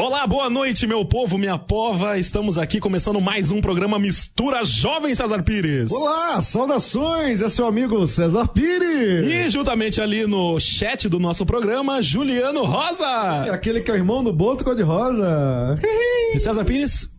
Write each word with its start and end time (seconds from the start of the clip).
Olá, 0.00 0.28
boa 0.28 0.48
noite, 0.48 0.86
meu 0.86 1.04
povo, 1.04 1.36
minha 1.36 1.58
pova. 1.58 2.16
Estamos 2.16 2.56
aqui 2.56 2.78
começando 2.78 3.20
mais 3.20 3.50
um 3.50 3.60
programa 3.60 3.98
Mistura 3.98 4.64
Jovem 4.64 5.12
César 5.12 5.42
Pires. 5.42 5.90
Olá, 5.90 6.40
saudações, 6.40 7.42
é 7.42 7.48
seu 7.48 7.66
amigo 7.66 8.06
César 8.06 8.46
Pires. 8.46 9.26
E 9.26 9.48
juntamente 9.48 10.00
ali 10.00 10.24
no 10.24 10.60
chat 10.60 11.08
do 11.08 11.18
nosso 11.18 11.44
programa, 11.44 12.00
Juliano 12.00 12.62
Rosa. 12.62 13.44
É 13.48 13.50
aquele 13.50 13.80
que 13.80 13.90
é 13.90 13.94
o 13.94 13.96
irmão 13.96 14.22
do 14.22 14.32
Boto 14.32 14.62
Cor-de-Rosa. 14.62 15.76
César 16.38 16.64
Pires, 16.64 17.10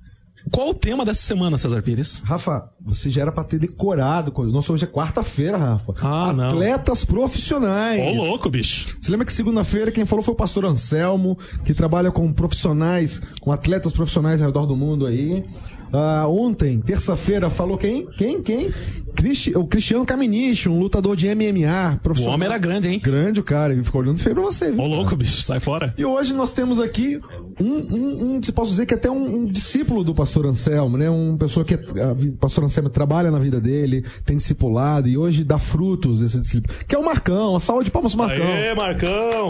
qual 0.51 0.69
o 0.69 0.73
tema 0.73 1.05
dessa 1.05 1.21
semana, 1.21 1.57
César 1.57 1.81
Pires? 1.81 2.21
Rafa, 2.25 2.69
você 2.81 3.09
já 3.09 3.21
era 3.21 3.31
pra 3.31 3.43
ter 3.43 3.59
decorado. 3.59 4.31
Nossa, 4.51 4.73
hoje 4.73 4.85
é 4.85 4.87
quarta-feira, 4.87 5.57
Rafa. 5.57 5.93
Ah, 6.01 6.33
não. 6.33 6.49
Atletas 6.49 7.05
profissionais. 7.05 8.17
Ô, 8.17 8.23
louco, 8.23 8.49
bicho. 8.49 8.97
Você 8.99 9.11
lembra 9.11 9.25
que 9.25 9.33
segunda-feira 9.33 9.91
quem 9.91 10.05
falou 10.05 10.23
foi 10.23 10.33
o 10.33 10.37
pastor 10.37 10.65
Anselmo, 10.65 11.37
que 11.63 11.73
trabalha 11.73 12.11
com 12.11 12.31
profissionais, 12.33 13.21
com 13.39 13.51
atletas 13.51 13.91
profissionais 13.91 14.41
ao 14.41 14.47
redor 14.47 14.65
do 14.65 14.75
mundo 14.75 15.05
aí. 15.05 15.43
Ah, 15.91 16.25
ontem, 16.27 16.79
terça-feira, 16.79 17.49
falou 17.49 17.77
quem? 17.77 18.05
Quem? 18.17 18.41
Quem? 18.41 18.71
Cristi- 19.15 19.57
o 19.57 19.65
Cristiano 19.65 20.05
Caminich, 20.05 20.69
um 20.69 20.79
lutador 20.79 21.15
de 21.15 21.27
MMA, 21.27 21.95
O 21.95 21.99
profissional. 21.99 22.35
homem 22.35 22.47
era 22.47 22.57
grande, 22.57 22.87
hein? 22.87 23.01
Grande 23.03 23.39
o 23.39 23.43
cara, 23.43 23.73
ele 23.73 23.83
ficou 23.83 23.99
olhando 24.01 24.17
feio 24.19 24.35
pra 24.35 24.43
você, 24.45 24.71
viu? 24.71 24.81
Ô, 24.81 24.87
louco, 24.87 25.15
bicho, 25.15 25.41
sai 25.41 25.59
fora. 25.59 25.93
E 25.97 26.05
hoje 26.05 26.33
nós 26.33 26.53
temos 26.53 26.79
aqui 26.79 27.19
um, 27.59 27.65
um, 27.65 28.35
um 28.35 28.41
posso 28.53 28.71
dizer 28.71 28.85
que 28.85 28.93
até 28.93 29.09
um, 29.11 29.41
um 29.41 29.45
discípulo 29.47 30.03
do 30.05 30.13
pastor 30.15 30.45
Anselmo, 30.45 30.95
né? 30.97 31.09
Uma 31.09 31.37
pessoa 31.37 31.65
que 31.65 31.73
a 31.73 32.13
vi- 32.13 32.31
pastor 32.31 32.63
Anselmo 32.63 32.89
trabalha 32.89 33.29
na 33.31 33.39
vida 33.39 33.59
dele, 33.59 34.05
tem 34.23 34.37
discipulado 34.37 35.09
e 35.09 35.17
hoje 35.17 35.43
dá 35.43 35.57
frutos 35.59 36.21
esse 36.21 36.39
discípulo. 36.39 36.73
Que 36.87 36.95
é 36.95 36.97
o 36.97 37.03
Marcão, 37.03 37.51
uma 37.51 37.59
salva 37.59 37.83
de 37.83 37.91
palmas 37.91 38.15
Marcão. 38.15 38.45
Aê, 38.45 38.73
Marcão. 38.73 39.49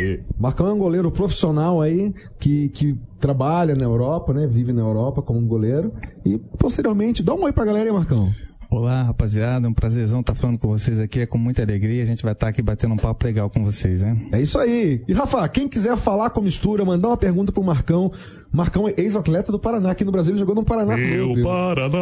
Aê. 0.00 0.20
Marcão 0.38 0.66
é 0.68 0.72
um 0.72 0.78
goleiro 0.78 1.10
profissional 1.10 1.80
aí 1.80 2.14
que, 2.38 2.68
que 2.70 2.98
trabalha 3.18 3.74
na 3.74 3.84
Europa, 3.84 4.32
né? 4.32 4.46
Vive 4.46 4.72
na 4.72 4.82
Europa 4.82 5.22
como 5.22 5.38
um 5.38 5.46
goleiro 5.46 5.92
e 6.24 6.38
posteriormente 6.58 7.22
dá 7.22 7.34
um 7.34 7.42
oi 7.44 7.52
pra 7.52 7.64
galera 7.64 7.88
aí, 7.88 7.92
Marcão. 7.92 8.32
Olá, 8.70 9.02
rapaziada. 9.02 9.66
Um 9.66 9.72
prazerzão 9.72 10.20
estar 10.20 10.34
falando 10.34 10.58
com 10.58 10.68
vocês 10.68 10.98
aqui. 10.98 11.20
É 11.20 11.26
com 11.26 11.38
muita 11.38 11.62
alegria. 11.62 12.02
A 12.02 12.06
gente 12.06 12.22
vai 12.22 12.32
estar 12.32 12.48
aqui 12.48 12.60
batendo 12.60 12.92
um 12.92 12.98
papo 12.98 13.24
legal 13.24 13.48
com 13.48 13.64
vocês, 13.64 14.02
né? 14.02 14.28
É 14.30 14.42
isso 14.42 14.58
aí. 14.58 15.02
E 15.08 15.12
Rafa, 15.14 15.48
quem 15.48 15.66
quiser 15.66 15.96
falar 15.96 16.28
com 16.30 16.42
mistura, 16.42 16.84
mandar 16.84 17.08
uma 17.08 17.16
pergunta 17.16 17.50
pro 17.50 17.62
Marcão. 17.62 18.12
Marcão 18.52 18.88
é 18.88 18.94
ex-atleta 18.96 19.52
do 19.52 19.58
Paraná, 19.58 19.90
aqui 19.90 20.04
no 20.04 20.10
Brasil 20.10 20.32
ele 20.32 20.40
jogou 20.40 20.54
no 20.54 20.64
Paraná 20.64 20.96
Meu 20.96 21.26
Clube. 21.26 21.42
Paraná. 21.42 21.98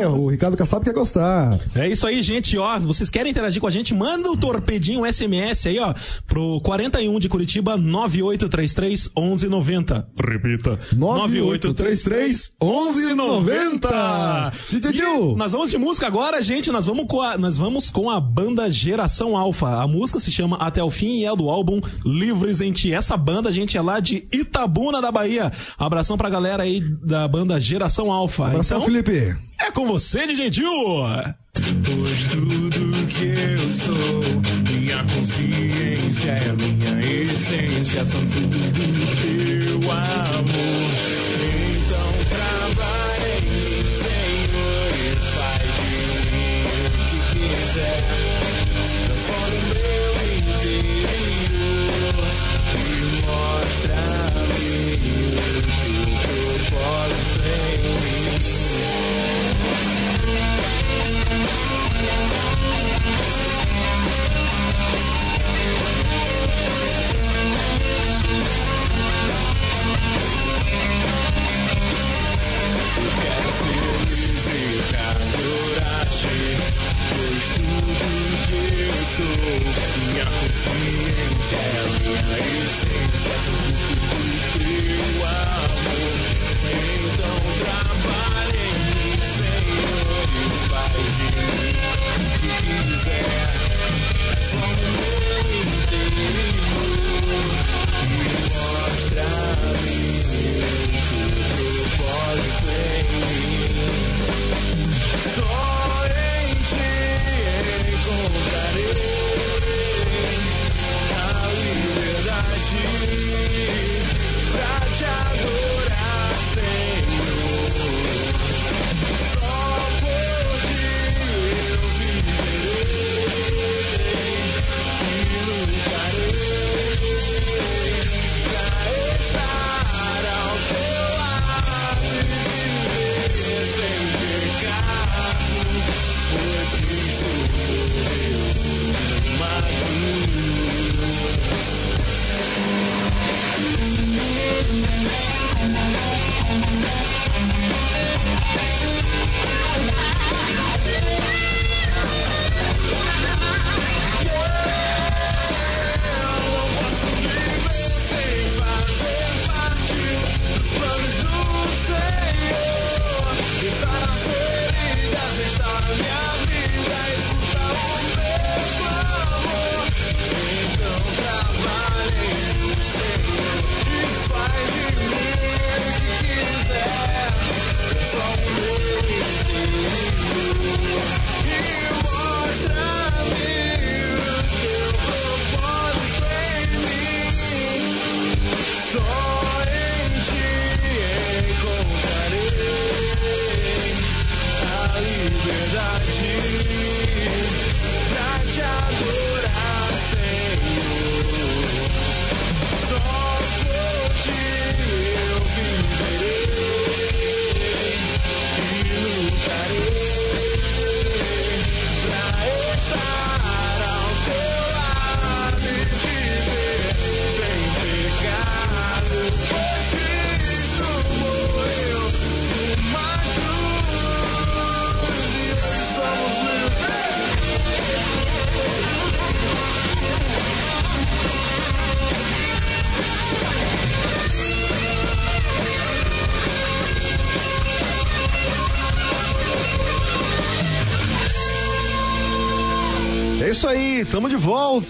É, 0.00 0.06
o 0.06 0.28
Ricardo 0.28 0.56
Kassab 0.56 0.84
quer 0.84 0.94
gostar. 0.94 1.58
É 1.74 1.88
isso 1.88 2.06
aí, 2.06 2.22
gente, 2.22 2.56
ó. 2.56 2.78
Vocês 2.78 3.10
querem 3.10 3.30
interagir 3.30 3.60
com 3.60 3.66
a 3.66 3.70
gente? 3.70 3.94
Manda 3.94 4.30
o 4.30 4.36
torpedinho 4.36 5.04
SMS 5.04 5.66
aí, 5.66 5.78
ó, 5.78 5.92
pro 6.26 6.60
41 6.60 7.18
de 7.18 7.28
Curitiba 7.28 7.76
9833 7.76 9.10
1190. 9.16 10.08
Repita. 10.16 10.78
9833 10.96 12.52
1190. 12.62 14.52
DJ 14.70 14.92
Gil. 14.92 15.32
E 15.32 15.36
Nós 15.36 15.52
vamos 15.52 15.70
de 15.70 15.78
música 15.78 16.06
agora, 16.06 16.40
gente. 16.40 16.70
Nós 16.70 16.86
vamos 16.86 17.06
com 17.06 17.20
a, 17.20 17.36
nós 17.36 17.58
vamos 17.58 17.90
com 17.90 18.08
a 18.08 18.20
banda 18.20 18.70
Geração 18.70 19.36
Alfa. 19.36 19.82
A 19.82 19.86
música 19.86 20.18
se 20.18 20.30
chama 20.30 20.56
Até 20.56 20.82
o 20.82 20.90
Fim 20.90 21.20
e 21.20 21.24
é 21.26 21.34
do 21.34 21.48
álbum 21.50 21.80
Livres 22.04 22.60
em 22.60 22.72
Ti. 22.72 22.92
Essa 22.92 23.16
banda, 23.16 23.50
gente, 23.50 23.76
é 23.76 23.82
lá 23.82 24.00
de 24.00 24.26
Itabuna 24.32 25.00
da 25.00 25.10
Bahia. 25.10 25.50
Abração 25.80 26.18
pra 26.18 26.28
galera 26.28 26.62
aí 26.62 26.78
da 27.02 27.26
banda 27.26 27.58
Geração 27.58 28.12
Alfa. 28.12 28.48
Abração, 28.48 28.76
então, 28.78 28.86
Felipe. 28.86 29.34
é 29.58 29.70
com 29.70 29.86
você, 29.86 30.26
DJ 30.26 30.52
Gil. 30.52 30.70
Pois 31.82 32.24
tudo 32.24 33.06
que 33.06 33.24
eu 33.24 33.70
sou, 33.70 34.22
minha 34.70 35.02
consciência 35.04 36.30
é 36.32 36.52
minha 36.52 37.00
essência, 37.32 38.04
são 38.04 38.26
frutos 38.26 38.72
do 38.72 39.20
teu 39.22 39.90
amor. 39.90 40.89
consciência, 80.60 81.58
minha 82.02 82.38
essência, 82.38 83.34
sou 83.44 83.56
do 83.56 83.80
teu 84.52 85.24
amor. 85.26 85.79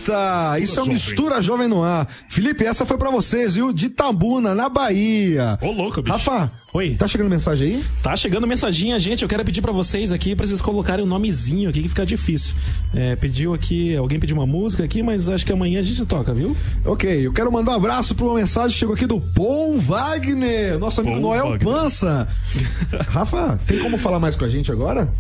De 0.05 0.11
volta. 0.11 0.59
isso 0.61 0.81
é 0.81 0.83
o 0.83 0.87
Mistura 0.87 1.41
Jovem 1.43 1.69
no 1.69 1.83
Ar. 1.83 2.07
Felipe, 2.29 2.65
essa 2.65 2.85
foi 2.87 2.97
pra 2.99 3.11
vocês, 3.11 3.55
viu? 3.55 3.73
De 3.73 3.89
Tabuna, 3.89 4.55
na 4.55 4.69
Bahia. 4.69 5.59
Ô, 5.63 5.71
louco, 5.71 6.03
bicho. 6.03 6.13
Rafa, 6.13 6.51
Oi. 6.73 6.95
tá 6.99 7.07
chegando 7.09 7.29
mensagem 7.31 7.75
aí? 7.75 7.85
Tá 8.03 8.17
chegando 8.17 8.47
mensaginha, 8.47 8.99
gente. 8.99 9.23
Eu 9.23 9.29
quero 9.29 9.45
pedir 9.45 9.61
pra 9.63 9.73
vocês 9.73 10.13
aqui 10.13 10.35
pra 10.35 10.47
vocês 10.47 10.61
colocarem 10.61 11.05
o 11.05 11.09
nomezinho 11.09 11.69
aqui 11.71 11.83
que 11.83 11.89
fica 11.89 12.05
difícil. 12.07 12.55
É, 12.95 13.17
pediu 13.17 13.53
aqui, 13.55 13.97
alguém 13.97 14.19
pediu 14.19 14.37
uma 14.37 14.47
música 14.47 14.85
aqui, 14.85 15.03
mas 15.03 15.29
acho 15.29 15.45
que 15.47 15.53
amanhã 15.53 15.81
a 15.81 15.83
gente 15.83 16.05
toca, 16.07 16.33
viu? 16.33 16.57
Ok, 16.85 17.27
eu 17.27 17.33
quero 17.33 17.51
mandar 17.53 17.73
um 17.73 17.77
abraço 17.77 18.15
pra 18.15 18.25
uma 18.25 18.35
mensagem 18.35 18.73
que 18.73 18.79
chegou 18.79 18.95
aqui 18.95 19.07
do 19.07 19.21
Paul 19.21 19.79
Wagner, 19.79 20.79
nosso 20.79 21.01
amigo 21.01 21.21
Paul 21.21 21.23
Noel 21.23 21.51
Wagner. 21.51 21.73
Pança. 21.75 22.29
Rafa, 23.09 23.59
tem 23.67 23.79
como 23.81 23.99
falar 23.99 24.19
mais 24.19 24.35
com 24.37 24.45
a 24.45 24.49
gente 24.49 24.71
agora? 24.73 25.13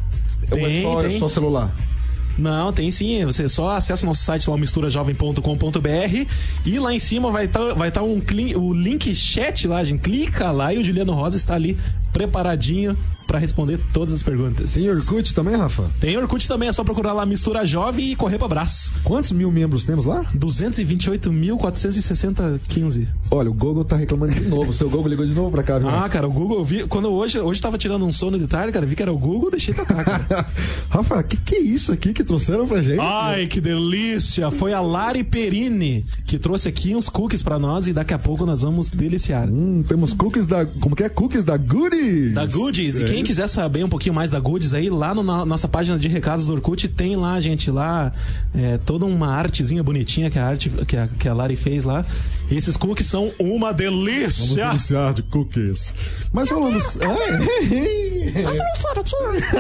Ou 0.50 0.58
é 0.58 0.62
Tem, 0.62 0.82
só, 0.82 1.02
tem. 1.02 1.18
só 1.18 1.28
celular? 1.28 1.72
Não, 2.40 2.72
tem 2.72 2.90
sim. 2.90 3.24
Você 3.24 3.48
só 3.48 3.70
acessa 3.70 4.06
nosso 4.06 4.24
site 4.24 4.48
lá, 4.48 4.56
misturajovem.com.br 4.56 6.26
e 6.64 6.78
lá 6.78 6.94
em 6.94 6.98
cima 6.98 7.30
vai 7.30 7.44
estar 7.44 7.74
vai 7.74 7.90
tá 7.90 8.02
um 8.02 8.20
o 8.56 8.72
link 8.72 9.14
chat 9.14 9.68
lá, 9.68 9.84
gente. 9.84 10.00
Clica 10.00 10.50
lá 10.50 10.72
e 10.72 10.78
o 10.78 10.84
Juliano 10.84 11.12
Rosa 11.12 11.36
está 11.36 11.54
ali 11.54 11.76
preparadinho 12.20 12.96
pra 13.30 13.38
responder 13.38 13.78
todas 13.92 14.12
as 14.12 14.24
perguntas. 14.24 14.74
Tem 14.74 14.90
Orkut 14.90 15.32
também, 15.32 15.54
Rafa? 15.54 15.88
Tem 16.00 16.16
Orkut 16.16 16.48
também, 16.48 16.68
é 16.68 16.72
só 16.72 16.82
procurar 16.82 17.12
lá 17.12 17.24
Mistura 17.24 17.64
Jovem 17.64 18.10
e 18.10 18.16
correr 18.16 18.38
pra 18.38 18.46
abraço. 18.46 18.92
Quantos 19.04 19.30
mil 19.30 19.52
membros 19.52 19.84
temos 19.84 20.04
lá? 20.04 20.24
228.460.15. 20.36 23.06
Olha, 23.30 23.48
o 23.48 23.54
Google 23.54 23.84
tá 23.84 23.96
reclamando 23.96 24.34
de 24.34 24.48
novo. 24.48 24.74
Seu 24.74 24.90
Google 24.90 25.10
ligou 25.10 25.24
de 25.24 25.32
novo 25.32 25.52
pra 25.52 25.62
cá, 25.62 25.78
viu? 25.78 25.88
Ah, 25.88 26.08
cara, 26.08 26.26
o 26.26 26.32
Google, 26.32 26.58
eu 26.58 26.64
vi. 26.64 26.88
Quando 26.88 27.04
eu 27.04 27.12
hoje, 27.12 27.38
hoje 27.38 27.62
tava 27.62 27.78
tirando 27.78 28.04
um 28.04 28.10
sono 28.10 28.36
de 28.36 28.48
tarde, 28.48 28.72
cara, 28.72 28.84
vi 28.84 28.96
que 28.96 29.02
era 29.02 29.12
o 29.12 29.18
Google, 29.18 29.48
deixei 29.48 29.72
tocar, 29.72 30.04
cara. 30.04 30.26
Rafa, 30.90 31.22
que 31.22 31.36
que 31.36 31.54
é 31.54 31.60
isso 31.60 31.92
aqui 31.92 32.12
que 32.12 32.24
trouxeram 32.24 32.66
pra 32.66 32.82
gente? 32.82 32.98
Ai, 32.98 33.46
que 33.46 33.60
delícia! 33.60 34.50
Foi 34.50 34.72
a 34.72 34.80
Lari 34.80 35.22
Perini 35.22 36.04
que 36.26 36.36
trouxe 36.36 36.68
aqui 36.68 36.96
uns 36.96 37.08
cookies 37.08 37.44
pra 37.44 37.60
nós 37.60 37.86
e 37.86 37.92
daqui 37.92 38.12
a 38.12 38.18
pouco 38.18 38.44
nós 38.44 38.62
vamos 38.62 38.90
deliciar. 38.90 39.48
Hum, 39.48 39.84
temos 39.86 40.12
cookies 40.12 40.48
da. 40.48 40.66
Como 40.66 40.96
que 40.96 41.04
é? 41.04 41.08
Cookies 41.08 41.44
da 41.44 41.56
Goodies. 42.10 42.32
Da 42.34 42.46
Goodies. 42.46 42.98
E 42.98 43.02
É 43.02 43.06
quem 43.06 43.16
isso. 43.16 43.24
quiser 43.24 43.46
saber 43.46 43.84
um 43.84 43.88
pouquinho 43.88 44.14
mais 44.14 44.28
da 44.30 44.38
Goodies 44.40 44.74
aí, 44.74 44.90
lá 44.90 45.14
na 45.14 45.22
no, 45.22 45.46
nossa 45.46 45.68
página 45.68 45.98
de 45.98 46.08
recados 46.08 46.46
do 46.46 46.52
Orkut, 46.52 46.88
tem 46.88 47.16
lá, 47.16 47.40
gente, 47.40 47.70
lá 47.70 48.12
é, 48.54 48.78
toda 48.78 49.06
uma 49.06 49.28
artezinha 49.32 49.82
bonitinha 49.82 50.30
que 50.30 50.38
a 50.38 50.46
arte 50.46 50.68
que 50.86 50.96
a, 50.96 51.06
que 51.08 51.28
a 51.28 51.34
Lari 51.34 51.56
fez 51.56 51.84
lá. 51.84 52.04
E 52.50 52.56
esses 52.56 52.76
cookies 52.76 53.06
são 53.06 53.32
uma 53.38 53.72
Vamos 53.72 53.76
delícia! 53.76 54.66
deliciar 54.66 55.14
de 55.14 55.22
cookies. 55.22 55.94
Mas 56.32 56.48
falando. 56.48 56.76
É. 56.78 58.09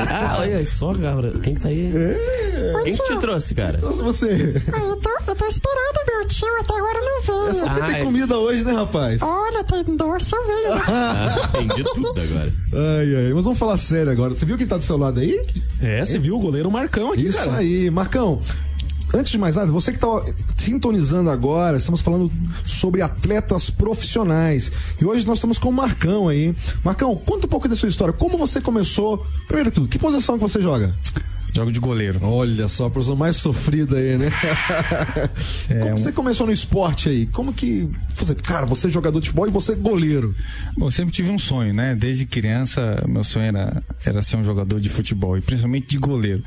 Ah, 0.08 0.36
olha 0.40 0.66
só, 0.66 0.94
cara. 0.94 1.32
Quem 1.42 1.54
que 1.54 1.60
tá 1.60 1.68
aí? 1.68 1.92
Quem 2.84 2.92
que 2.94 3.02
te 3.04 3.16
trouxe, 3.18 3.54
cara? 3.54 3.78
Nossa, 3.78 4.02
você. 4.02 4.54
Ah, 4.72 4.78
eu 4.78 4.96
tô, 4.96 5.10
eu 5.26 5.34
tô 5.36 5.46
esperando 5.46 6.06
meu 6.06 6.26
tio, 6.26 6.48
até 6.60 6.74
agora 6.76 7.00
não 7.00 7.20
veio. 7.22 7.48
É 7.50 7.54
só 7.54 7.66
porque 7.68 7.80
Ah, 7.82 7.86
tem 7.86 7.96
é. 7.96 8.04
comida 8.04 8.38
hoje, 8.38 8.64
né, 8.64 8.72
rapaz? 8.72 9.22
Olha, 9.22 9.64
tem 9.64 9.84
doce, 9.96 10.34
eu 10.34 10.46
veio. 10.46 10.74
né? 10.74 10.82
Ah, 10.88 11.36
entendi 11.62 11.84
tudo 11.84 12.08
agora. 12.20 12.52
Ai, 12.72 13.16
ai. 13.26 13.32
Mas 13.34 13.44
vamos 13.44 13.58
falar 13.58 13.76
sério 13.78 14.10
agora. 14.12 14.32
Você 14.34 14.44
viu 14.44 14.56
quem 14.58 14.66
tá 14.66 14.76
do 14.76 14.84
seu 14.84 14.96
lado 14.96 15.20
aí? 15.20 15.40
É, 15.82 16.04
você 16.04 16.18
viu 16.18 16.36
o 16.36 16.40
goleiro 16.40 16.70
Marcão 16.70 17.12
aqui, 17.12 17.26
Isso 17.28 17.38
cara. 17.38 17.58
aí, 17.58 17.90
Marcão. 17.90 18.40
Antes 19.12 19.32
de 19.32 19.38
mais 19.38 19.56
nada, 19.56 19.72
você 19.72 19.92
que 19.92 19.98
tá 19.98 20.06
sintonizando 20.56 21.30
agora, 21.30 21.76
estamos 21.76 22.00
falando 22.00 22.30
sobre 22.64 23.02
atletas 23.02 23.68
profissionais. 23.68 24.70
E 25.00 25.04
hoje 25.04 25.26
nós 25.26 25.38
estamos 25.38 25.58
com 25.58 25.68
o 25.68 25.72
Marcão 25.72 26.28
aí. 26.28 26.54
Marcão, 26.84 27.16
conta 27.16 27.46
um 27.46 27.50
pouco 27.50 27.68
da 27.68 27.74
sua 27.74 27.88
história. 27.88 28.14
Como 28.14 28.38
você 28.38 28.60
começou? 28.60 29.26
Primeiro 29.48 29.72
tudo, 29.72 29.88
que 29.88 29.98
posição 29.98 30.36
que 30.36 30.42
você 30.42 30.62
joga? 30.62 30.94
Jogo 31.52 31.72
de 31.72 31.80
goleiro. 31.80 32.20
Olha 32.22 32.68
só, 32.68 32.86
a 32.86 32.90
posição 32.90 33.16
mais 33.16 33.36
sofrida 33.36 33.96
aí, 33.96 34.16
né? 34.16 34.30
Como 35.68 35.92
um- 35.94 35.96
você 35.98 36.12
começou 36.12 36.46
no 36.46 36.52
esporte 36.52 37.08
aí? 37.08 37.26
Como 37.26 37.52
que. 37.52 37.88
Você, 38.14 38.34
cara, 38.34 38.66
você 38.66 38.86
é 38.86 38.90
jogador 38.90 39.20
de 39.20 39.26
futebol 39.28 39.46
e 39.48 39.50
você 39.50 39.72
é 39.72 39.76
goleiro. 39.76 40.34
Bom, 40.76 40.86
eu 40.86 40.90
sempre 40.90 41.12
tive 41.12 41.30
um 41.30 41.38
sonho, 41.38 41.72
né? 41.74 41.94
Desde 41.94 42.24
criança, 42.26 43.02
meu 43.08 43.24
sonho 43.24 43.46
era, 43.46 43.82
era 44.04 44.22
ser 44.22 44.36
um 44.36 44.44
jogador 44.44 44.80
de 44.80 44.88
futebol 44.88 45.36
e 45.36 45.40
principalmente 45.40 45.86
de 45.88 45.98
goleiro. 45.98 46.42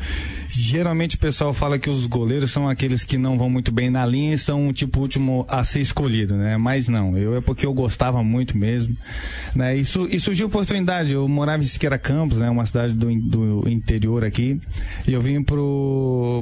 Geralmente 0.50 1.16
o 1.16 1.20
pessoal 1.20 1.54
fala 1.54 1.78
que 1.80 1.90
os 1.90 2.06
goleiros 2.06 2.52
são 2.52 2.68
aqueles 2.68 3.04
que 3.04 3.18
não 3.18 3.38
vão 3.38 3.50
muito 3.50 3.72
bem 3.72 3.90
na 3.90 4.06
linha 4.06 4.34
e 4.34 4.38
são 4.38 4.72
tipo 4.72 5.00
o 5.00 5.02
último 5.02 5.46
a 5.50 5.64
ser 5.64 5.82
escolhido, 5.82 6.36
né? 6.36 6.58
Mas 6.58 6.88
não, 6.88 7.18
eu 7.18 7.36
é 7.36 7.42
porque 7.42 7.66
eu 7.66 7.74
gostava 7.74 8.24
muito 8.24 8.58
mesmo, 8.58 8.96
né? 9.56 9.76
E, 9.76 9.84
su- 9.86 10.08
e 10.10 10.20
surgiu 10.20 10.46
a 10.46 10.48
oportunidade. 10.48 11.12
Eu 11.12 11.28
morava 11.28 11.62
em 11.62 11.66
Siqueira 11.66 11.98
Campos, 11.98 12.38
né? 12.38 12.50
Uma 12.50 12.66
cidade 12.66 12.94
do, 12.94 13.14
do 13.16 13.70
interior 13.70 14.24
aqui, 14.24 14.60
e 15.08 15.14
eu 15.14 15.22
vim 15.22 15.44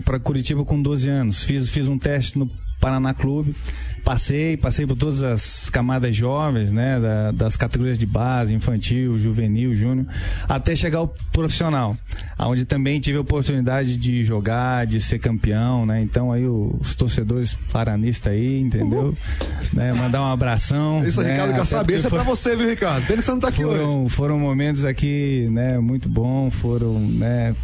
para 0.03 0.19
Curitiba 0.19 0.63
com 0.65 0.81
12 0.81 1.09
anos. 1.09 1.44
Fiz 1.44 1.69
fiz 1.69 1.88
um 1.88 1.98
teste 1.98 2.38
no 2.38 2.50
Paraná 2.80 3.13
Clube. 3.13 3.56
Passei, 4.03 4.57
passei 4.57 4.88
por 4.88 4.98
todas 4.98 5.21
as 5.21 5.69
camadas 5.69 6.15
jovens, 6.15 6.71
né? 6.71 7.00
da- 7.00 7.31
das 7.31 7.56
categorias 7.56 8.00
de 8.00 8.07
base, 8.07 8.51
infantil, 8.51 9.19
juvenil, 9.19 9.75
júnior, 9.75 10.07
até 10.50 10.75
chegar 10.75 10.98
ao 10.98 11.07
profissional, 11.31 11.95
onde 12.39 12.65
também 12.65 13.00
tive 13.00 13.19
a 13.19 13.21
oportunidade 13.21 13.95
de 13.98 14.25
jogar, 14.25 14.88
de 14.88 15.00
ser 15.00 15.19
campeão, 15.19 15.86
né? 15.86 16.01
Então 16.01 16.31
aí 16.31 16.48
os 16.48 16.95
torcedores 16.95 17.56
paranistas 17.71 18.33
aí, 18.33 18.59
entendeu? 18.59 19.15
Né, 19.71 19.94
Mandar 19.94 20.24
um 20.24 20.31
abração. 20.31 21.06
Isso, 21.06 21.21
né? 21.21 21.33
Ricardo 21.33 21.53
quer 21.53 21.65
saber. 21.68 21.98
Isso 21.98 22.07
é 22.07 22.09
pra 22.09 22.24
você, 22.24 22.56
viu, 22.56 22.68
Ricardo? 22.68 23.06
Pena 23.06 23.19
que 23.19 23.25
você 23.25 23.31
não 23.31 23.39
tá 23.39 23.50
aqui 23.50 23.63
hoje. 23.63 23.77
foram, 23.77 24.09
foram 24.09 24.39
momentos 24.39 24.83
aqui, 24.83 25.48
né, 25.51 25.77
muito 25.77 26.09
bons, 26.09 26.56
foram, 26.56 27.00
né, 27.00 27.56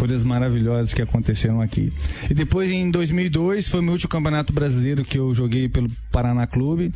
coisas 0.00 0.24
maravilhosas 0.24 0.94
que 0.94 1.02
aconteceram 1.02 1.60
aqui. 1.60 1.92
E 2.30 2.32
depois 2.32 2.70
em 2.70 2.90
2002 2.90 3.68
foi 3.68 3.82
meu 3.82 3.92
último 3.92 4.08
campeonato 4.08 4.50
brasileiro 4.50 5.04
que 5.04 5.18
eu 5.18 5.34
joguei 5.34 5.68
pelo 5.68 5.90
Paraná 6.10 6.46
Clube 6.46 6.90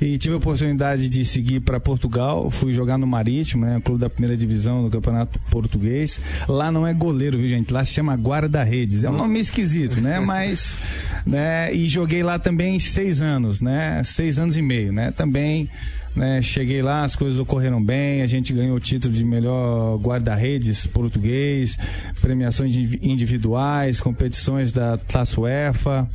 e 0.00 0.16
tive 0.18 0.34
a 0.34 0.36
oportunidade 0.36 1.08
de 1.08 1.24
seguir 1.24 1.58
para 1.58 1.80
Portugal, 1.80 2.48
fui 2.52 2.72
jogar 2.72 2.96
no 2.96 3.08
Marítimo, 3.08 3.66
né, 3.66 3.80
clube 3.84 4.00
da 4.00 4.08
primeira 4.08 4.36
divisão 4.36 4.84
do 4.84 4.90
Campeonato 4.90 5.40
Português. 5.50 6.20
Lá 6.48 6.70
não 6.70 6.86
é 6.86 6.94
goleiro, 6.94 7.36
viu, 7.36 7.48
gente? 7.48 7.72
Lá 7.72 7.84
se 7.84 7.92
chama 7.92 8.14
guarda-redes. 8.14 9.02
É 9.02 9.10
um 9.10 9.16
nome 9.16 9.40
esquisito, 9.40 10.00
né? 10.00 10.20
Mas, 10.24 10.78
né, 11.26 11.74
e 11.74 11.88
joguei 11.88 12.22
lá 12.22 12.38
também 12.38 12.78
seis 12.78 13.20
anos, 13.20 13.60
né? 13.60 14.00
Seis 14.04 14.38
anos 14.38 14.56
e 14.56 14.62
meio, 14.62 14.92
né? 14.92 15.10
Também 15.10 15.68
né, 16.14 16.40
cheguei 16.42 16.80
lá, 16.82 17.02
as 17.04 17.16
coisas 17.16 17.38
ocorreram 17.38 17.82
bem, 17.82 18.22
a 18.22 18.26
gente 18.26 18.52
ganhou 18.52 18.76
o 18.76 18.80
título 18.80 19.12
de 19.12 19.24
melhor 19.24 19.96
guarda-redes 19.98 20.86
português, 20.86 21.76
premiações 22.20 22.74
indivi- 22.76 23.00
individuais, 23.02 24.00
competições 24.00 24.72
da 24.72 24.96
Taça 24.98 25.40
UEFA. 25.40 26.08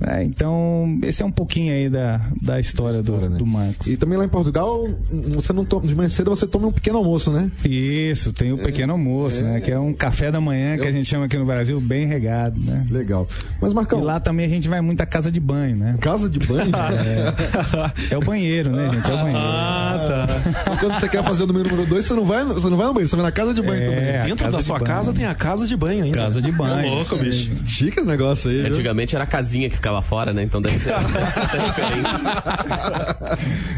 né, 0.00 0.24
então, 0.24 0.98
esse 1.02 1.22
é 1.22 1.26
um 1.26 1.30
pouquinho 1.32 1.72
aí 1.72 1.88
da, 1.88 2.20
da 2.42 2.60
história, 2.60 2.98
História, 2.98 3.28
do, 3.28 3.30
né? 3.30 3.38
do 3.38 3.46
Marcos. 3.46 3.86
E 3.86 3.96
também 3.96 4.18
lá 4.18 4.24
em 4.24 4.28
Portugal, 4.28 4.86
você 5.32 5.52
não 5.52 5.64
toma, 5.64 5.86
de 5.86 5.94
manhã 5.94 6.08
cedo 6.08 6.30
você 6.30 6.46
toma 6.46 6.68
um 6.68 6.72
pequeno 6.72 6.98
almoço, 6.98 7.30
né? 7.30 7.50
Isso, 7.64 8.32
tem 8.32 8.52
o 8.52 8.58
pequeno 8.58 8.92
almoço, 8.92 9.42
né? 9.42 9.60
Que 9.60 9.70
é 9.70 9.78
um 9.78 9.92
café 9.94 10.30
da 10.30 10.40
manhã 10.40 10.76
que 10.78 10.86
a 10.86 10.90
gente 10.92 11.06
chama 11.06 11.26
aqui 11.26 11.36
no 11.38 11.44
Brasil, 11.46 11.80
bem 11.80 12.06
regado, 12.06 12.60
né? 12.60 12.84
Legal. 12.90 13.26
Mas, 13.60 13.72
Marcão, 13.72 14.00
E 14.00 14.04
lá 14.04 14.18
também 14.20 14.44
a 14.46 14.48
gente 14.48 14.68
vai 14.68 14.80
muito 14.80 15.00
à 15.00 15.06
casa 15.06 15.30
de 15.30 15.40
banho, 15.40 15.76
né? 15.76 15.96
casa 16.00 16.28
de 16.28 16.38
banho? 16.40 16.70
É 18.10 18.16
o 18.16 18.20
banheiro, 18.20 18.70
né, 18.70 18.90
gente? 18.92 19.10
É 19.10 19.14
o 19.14 19.18
banheiro. 19.18 19.43
Ah, 19.44 20.26
tá. 20.66 20.76
Quando 20.80 20.94
você 20.98 21.08
quer 21.08 21.22
fazer 21.24 21.44
o 21.44 21.46
número 21.46 21.84
2, 21.86 22.04
você 22.04 22.14
não 22.14 22.24
vai, 22.24 22.44
você 22.44 22.68
não 22.70 22.76
vai 22.76 22.86
no 22.86 22.94
banheiro, 22.94 23.08
você 23.10 23.16
vai 23.16 23.24
na 23.24 23.32
casa 23.32 23.52
de 23.54 23.62
banho 23.62 23.82
É, 23.82 23.86
também. 23.88 24.28
Dentro 24.30 24.44
casa 24.44 24.56
da 24.56 24.62
sua 24.62 24.78
banho. 24.78 24.86
casa 24.86 25.12
tem 25.12 25.26
a 25.26 25.34
casa 25.34 25.66
de 25.66 25.76
banho 25.76 26.04
ainda. 26.04 26.16
Casa 26.18 26.42
de 26.42 26.52
banho. 26.52 26.90
Ô, 26.92 26.94
louco, 26.96 27.16
bicho. 27.16 27.50
mesmo. 27.50 27.66
Chique 27.68 27.98
esse 28.00 28.08
negócio 28.08 28.50
aí, 28.50 28.58
viu? 28.58 28.66
Antigamente 28.68 29.14
era 29.14 29.24
a 29.24 29.26
casinha 29.26 29.68
que 29.68 29.76
ficava 29.76 30.00
fora, 30.02 30.32
né? 30.32 30.42
Então 30.42 30.60
deve 30.62 30.78
ser 30.78 30.90
essa 30.92 31.40
referência. 31.58 32.20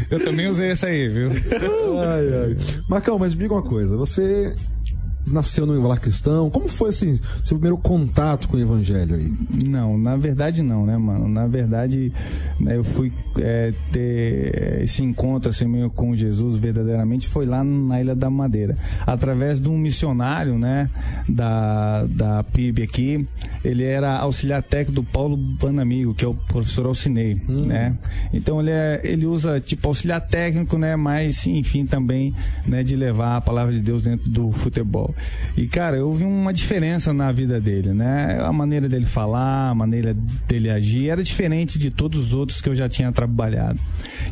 Eu 0.09 0.23
também 0.23 0.47
usei 0.47 0.71
essa 0.71 0.87
aí, 0.87 1.07
viu? 1.07 1.29
Ai, 1.99 2.43
ai. 2.51 2.57
Marcão, 2.87 3.17
mas 3.19 3.33
me 3.33 3.41
diga 3.43 3.53
uma 3.53 3.63
coisa. 3.63 3.97
Você 3.97 4.53
nasceu 5.31 5.65
no 5.65 5.87
lar 5.87 5.99
cristão. 5.99 6.49
Como 6.49 6.67
foi, 6.67 6.89
assim, 6.89 7.19
seu 7.43 7.57
primeiro 7.57 7.77
contato 7.77 8.47
com 8.47 8.57
o 8.57 8.59
evangelho 8.59 9.15
aí? 9.15 9.33
Não, 9.67 9.97
na 9.97 10.15
verdade 10.15 10.61
não, 10.61 10.85
né, 10.85 10.97
mano? 10.97 11.27
Na 11.27 11.47
verdade, 11.47 12.11
né, 12.59 12.75
eu 12.75 12.83
fui 12.83 13.11
é, 13.39 13.73
ter 13.91 14.81
esse 14.83 15.03
encontro 15.03 15.49
assim 15.49 15.65
meio 15.65 15.89
com 15.89 16.15
Jesus 16.15 16.57
verdadeiramente 16.57 17.27
foi 17.27 17.45
lá 17.45 17.63
na 17.63 18.01
Ilha 18.01 18.15
da 18.15 18.29
Madeira, 18.29 18.75
através 19.05 19.59
de 19.59 19.69
um 19.69 19.77
missionário, 19.77 20.57
né, 20.57 20.89
da, 21.27 22.05
da 22.05 22.43
PIB 22.43 22.83
aqui. 22.83 23.27
Ele 23.63 23.83
era 23.83 24.17
auxiliar 24.17 24.63
técnico 24.63 25.01
do 25.01 25.03
Paulo 25.03 25.35
Banamigo, 25.35 26.13
que 26.13 26.23
é 26.23 26.27
o 26.27 26.33
professor 26.33 26.85
Alcinei, 26.85 27.41
né? 27.47 27.97
Então 28.33 28.61
ele 28.61 28.71
é, 28.71 29.01
ele 29.03 29.25
usa 29.25 29.59
tipo 29.59 29.87
auxiliar 29.87 30.21
técnico, 30.21 30.77
né, 30.77 30.95
mas 30.95 31.45
enfim 31.47 31.85
também, 31.85 32.33
né, 32.65 32.83
de 32.83 32.95
levar 32.95 33.37
a 33.37 33.41
palavra 33.41 33.73
de 33.73 33.79
Deus 33.79 34.03
dentro 34.03 34.29
do 34.29 34.51
futebol. 34.51 35.13
E 35.55 35.67
cara, 35.67 35.97
eu 35.97 36.11
vi 36.11 36.23
uma 36.23 36.53
diferença 36.53 37.13
na 37.13 37.31
vida 37.31 37.59
dele, 37.59 37.93
né? 37.93 38.39
A 38.41 38.53
maneira 38.53 38.87
dele 38.87 39.05
falar, 39.05 39.69
a 39.69 39.75
maneira 39.75 40.13
dele 40.47 40.69
agir 40.69 41.09
era 41.09 41.23
diferente 41.23 41.77
de 41.79 41.89
todos 41.89 42.19
os 42.27 42.33
outros 42.33 42.61
que 42.61 42.69
eu 42.69 42.75
já 42.75 42.87
tinha 42.87 43.11
trabalhado. 43.11 43.79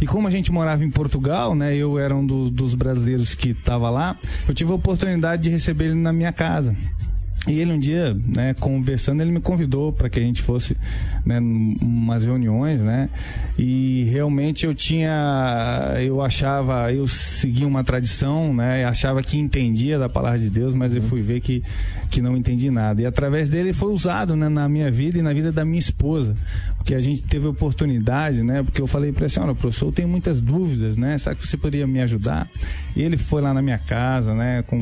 E 0.01 0.05
como 0.05 0.27
a 0.27 0.31
gente 0.31 0.51
morava 0.51 0.83
em 0.83 0.89
Portugal, 0.89 1.55
né? 1.55 1.75
Eu 1.75 1.97
era 1.97 2.15
um 2.15 2.25
do- 2.25 2.49
dos 2.51 2.75
brasileiros 2.75 3.33
que 3.33 3.49
estava 3.49 3.89
lá. 3.89 4.17
Eu 4.47 4.53
tive 4.53 4.71
a 4.71 4.75
oportunidade 4.75 5.43
de 5.43 5.49
receber 5.49 5.85
ele 5.85 5.95
na 5.95 6.13
minha 6.13 6.31
casa. 6.31 6.75
E 7.47 7.59
ele 7.59 7.71
um 7.71 7.79
dia, 7.79 8.17
né, 8.35 8.55
conversando, 8.55 9.21
ele 9.21 9.31
me 9.31 9.39
convidou 9.39 9.93
para 9.93 10.09
que 10.09 10.19
a 10.19 10.21
gente 10.21 10.41
fosse, 10.41 10.75
né, 11.23 11.39
umas 11.39 12.25
reuniões, 12.25 12.81
né? 12.81 13.07
E 13.57 14.07
realmente 14.11 14.65
eu 14.65 14.73
tinha, 14.73 15.93
eu 16.01 16.21
achava, 16.21 16.91
eu 16.91 17.07
seguia 17.07 17.67
uma 17.67 17.83
tradição, 17.83 18.51
né? 18.51 18.83
Achava 18.85 19.21
que 19.21 19.37
entendia 19.37 19.99
da 19.99 20.09
palavra 20.09 20.39
de 20.39 20.49
Deus, 20.49 20.73
mas 20.73 20.95
eu 20.95 21.01
fui 21.01 21.21
ver 21.21 21.39
que 21.39 21.63
que 22.09 22.21
não 22.21 22.37
entendi 22.37 22.71
nada. 22.71 23.01
E 23.01 23.05
através 23.05 23.49
dele 23.49 23.73
foi 23.73 23.91
usado, 23.91 24.35
né, 24.35 24.47
na 24.47 24.69
minha 24.69 24.89
vida 24.89 25.19
e 25.19 25.21
na 25.21 25.33
vida 25.33 25.51
da 25.51 25.65
minha 25.65 25.79
esposa, 25.79 26.33
porque 26.77 26.95
a 26.95 27.01
gente 27.01 27.23
teve 27.23 27.47
oportunidade, 27.47 28.41
né? 28.41 28.63
Porque 28.63 28.81
eu 28.81 28.87
falei 28.87 29.11
para 29.11 29.21
ele 29.21 29.25
assim, 29.27 29.39
olha, 29.39 29.53
professor, 29.53 29.87
eu 29.87 29.91
tenho 29.91 30.07
muitas 30.07 30.39
dúvidas, 30.39 30.97
né? 30.97 31.17
Será 31.17 31.35
que 31.35 31.45
você 31.45 31.57
poderia 31.57 31.85
me 31.85 31.99
ajudar? 32.01 32.49
E 32.95 33.01
ele 33.01 33.17
foi 33.17 33.41
lá 33.41 33.53
na 33.53 33.61
minha 33.61 33.77
casa, 33.77 34.33
né, 34.33 34.63
com 34.63 34.77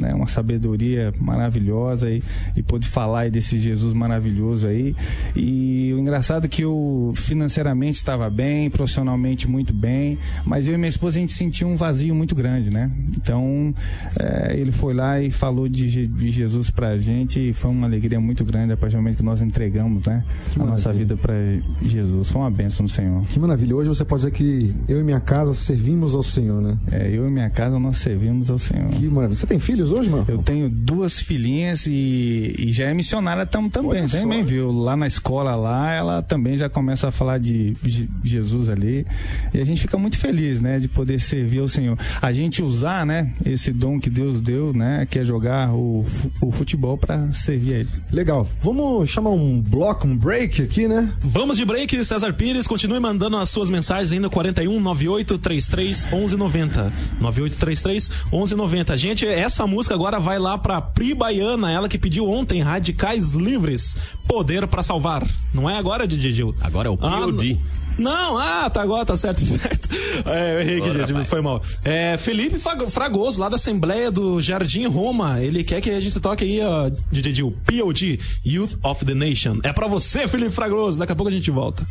né, 0.00 0.14
uma 0.14 0.26
sabedoria 0.26 1.12
maravilhosa 1.20 2.10
e, 2.10 2.22
e 2.56 2.62
pôde 2.62 2.86
falar 2.86 3.20
aí 3.20 3.30
desse 3.30 3.58
Jesus 3.58 3.92
maravilhoso 3.92 4.66
aí. 4.66 4.94
E 5.34 5.92
o 5.94 5.98
engraçado 5.98 6.44
é 6.44 6.48
que 6.48 6.62
eu 6.62 7.12
financeiramente 7.16 7.96
estava 7.96 8.30
bem, 8.30 8.70
profissionalmente 8.70 9.48
muito 9.48 9.72
bem, 9.72 10.18
mas 10.44 10.68
eu 10.68 10.74
e 10.74 10.78
minha 10.78 10.88
esposa 10.88 11.18
a 11.18 11.20
gente 11.20 11.32
sentiu 11.32 11.68
um 11.68 11.76
vazio 11.76 12.14
muito 12.14 12.34
grande, 12.34 12.70
né? 12.70 12.90
Então 13.16 13.74
eh, 14.18 14.56
ele 14.56 14.72
foi 14.72 14.94
lá 14.94 15.20
e 15.20 15.30
falou 15.30 15.68
de, 15.68 16.06
de 16.06 16.30
Jesus 16.30 16.70
pra 16.70 16.96
gente 16.96 17.50
e 17.50 17.52
foi 17.52 17.70
uma 17.70 17.86
alegria 17.86 18.20
muito 18.20 18.44
grande 18.44 18.72
a 18.72 18.76
partir 18.76 18.96
do 18.96 19.02
momento 19.02 19.16
que 19.16 19.22
nós 19.22 19.42
entregamos, 19.42 20.06
né, 20.06 20.24
a 20.58 20.64
nossa 20.64 20.92
vida 20.92 21.16
para 21.16 21.34
Jesus. 21.82 22.30
Foi 22.30 22.40
uma 22.40 22.50
bênção 22.50 22.84
do 22.84 22.90
Senhor. 22.90 23.22
Que 23.26 23.38
maravilha. 23.38 23.74
Hoje 23.74 23.88
você 23.88 24.04
pode 24.04 24.22
dizer 24.22 24.32
que 24.32 24.74
eu 24.88 25.00
e 25.00 25.02
minha 25.02 25.20
casa 25.20 25.54
servimos 25.54 26.14
ao 26.14 26.22
Senhor, 26.22 26.60
né? 26.60 26.76
É, 26.92 27.08
eu 27.10 27.26
e 27.26 27.30
minha 27.30 27.47
casa 27.48 27.78
nós 27.78 27.96
servimos 27.98 28.50
ao 28.50 28.58
Senhor. 28.58 28.88
Que 28.90 29.06
maravilha. 29.06 29.36
Você 29.38 29.46
tem 29.46 29.58
filhos 29.58 29.90
hoje, 29.90 30.08
mano? 30.10 30.24
Eu 30.28 30.38
tenho 30.38 30.68
duas 30.68 31.20
filhinhas 31.20 31.86
e, 31.86 32.54
e 32.58 32.72
já 32.72 32.84
é 32.88 32.94
missionária 32.94 33.44
tam, 33.46 33.68
também, 33.68 33.90
Olha 33.90 34.08
só. 34.08 34.18
também, 34.20 34.42
viu? 34.44 34.70
Lá 34.70 34.96
na 34.96 35.06
escola 35.06 35.54
lá, 35.56 35.92
ela 35.92 36.22
também 36.22 36.56
já 36.56 36.68
começa 36.68 37.08
a 37.08 37.12
falar 37.12 37.38
de 37.38 37.76
Je- 37.84 38.08
Jesus 38.24 38.68
ali. 38.68 39.06
E 39.52 39.60
a 39.60 39.64
gente 39.64 39.80
fica 39.80 39.96
muito 39.98 40.18
feliz, 40.18 40.60
né, 40.60 40.78
de 40.78 40.88
poder 40.88 41.20
servir 41.20 41.60
ao 41.60 41.68
Senhor. 41.68 41.96
A 42.20 42.32
gente 42.32 42.62
usar, 42.62 43.04
né, 43.06 43.32
esse 43.44 43.72
dom 43.72 43.98
que 44.00 44.10
Deus 44.10 44.40
deu, 44.40 44.72
né, 44.72 45.06
que 45.08 45.18
é 45.18 45.24
jogar 45.24 45.72
o, 45.74 46.04
o 46.40 46.50
futebol 46.52 46.96
para 46.98 47.32
servir 47.32 47.74
a 47.74 47.78
ele. 47.78 47.88
Legal. 48.12 48.48
Vamos 48.62 49.08
chamar 49.10 49.30
um 49.30 49.60
bloco, 49.60 50.06
um 50.06 50.16
break 50.16 50.62
aqui, 50.62 50.86
né? 50.88 51.12
Vamos 51.20 51.56
de 51.56 51.64
break, 51.64 52.04
César 52.04 52.32
Pires. 52.32 52.66
Continue 52.66 53.00
mandando 53.00 53.36
as 53.36 53.48
suas 53.50 53.70
mensagens 53.70 54.12
ainda 54.12 54.28
41 54.28 54.80
98 54.80 55.38
33 55.38 56.04
1190. 56.10 56.92
98 57.20 57.37
33 57.38 58.08
1190. 58.32 58.96
Gente, 58.96 59.26
essa 59.26 59.66
música 59.66 59.94
agora 59.94 60.18
vai 60.18 60.38
lá 60.38 60.56
pra 60.58 60.80
Pri 60.80 61.14
Baiana, 61.14 61.70
ela 61.70 61.88
que 61.88 61.98
pediu 61.98 62.28
ontem 62.28 62.60
Radicais 62.62 63.30
Livres, 63.30 63.96
Poder 64.26 64.66
pra 64.66 64.82
Salvar. 64.82 65.26
Não 65.54 65.68
é 65.68 65.76
agora, 65.78 66.06
Didi 66.06 66.32
Gil? 66.32 66.54
Agora 66.60 66.88
é 66.88 66.90
o 66.90 66.98
Ah, 67.00 67.20
POD. 67.20 67.58
Não, 67.98 68.38
ah, 68.38 68.70
tá 68.70 68.80
agora, 68.80 69.04
tá 69.04 69.16
certo, 69.16 69.40
certo. 69.44 69.88
É, 70.24 70.54
eu 70.54 70.60
errei 70.60 70.78
aqui, 70.78 70.92
gente, 70.92 71.12
rapaz. 71.12 71.28
foi 71.28 71.40
mal. 71.40 71.60
É, 71.84 72.16
Felipe 72.16 72.56
Fragoso, 72.90 73.40
lá 73.40 73.48
da 73.48 73.56
Assembleia 73.56 74.08
do 74.10 74.40
Jardim 74.40 74.86
Roma, 74.86 75.40
ele 75.42 75.64
quer 75.64 75.80
que 75.80 75.90
a 75.90 76.00
gente 76.00 76.20
toque 76.20 76.44
aí, 76.44 76.60
ó, 76.60 76.90
DJ 77.10 77.34
Gil, 77.34 77.56
POD, 77.66 78.20
Youth 78.46 78.76
of 78.84 79.04
the 79.04 79.14
Nation. 79.14 79.58
É 79.64 79.72
pra 79.72 79.88
você, 79.88 80.28
Felipe 80.28 80.52
Fragoso, 80.52 80.96
daqui 80.98 81.10
a 81.12 81.16
pouco 81.16 81.28
a 81.28 81.34
gente 81.34 81.50
volta. 81.50 81.84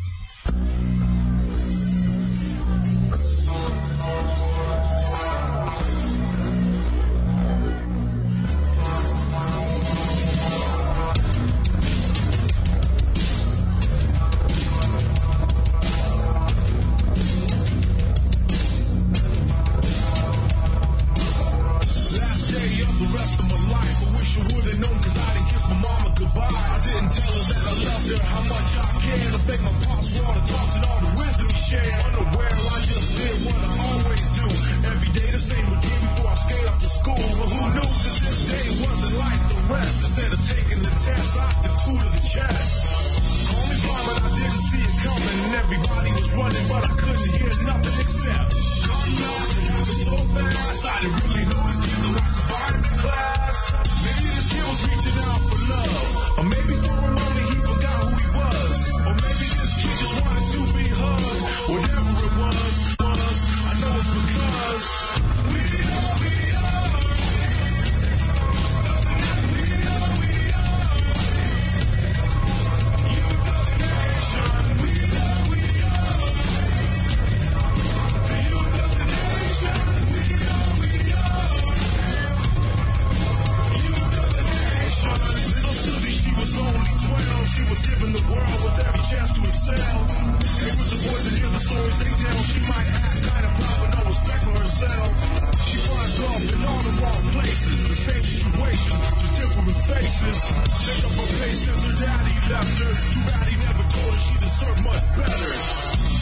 Much 104.88 105.06
better. 105.20 105.54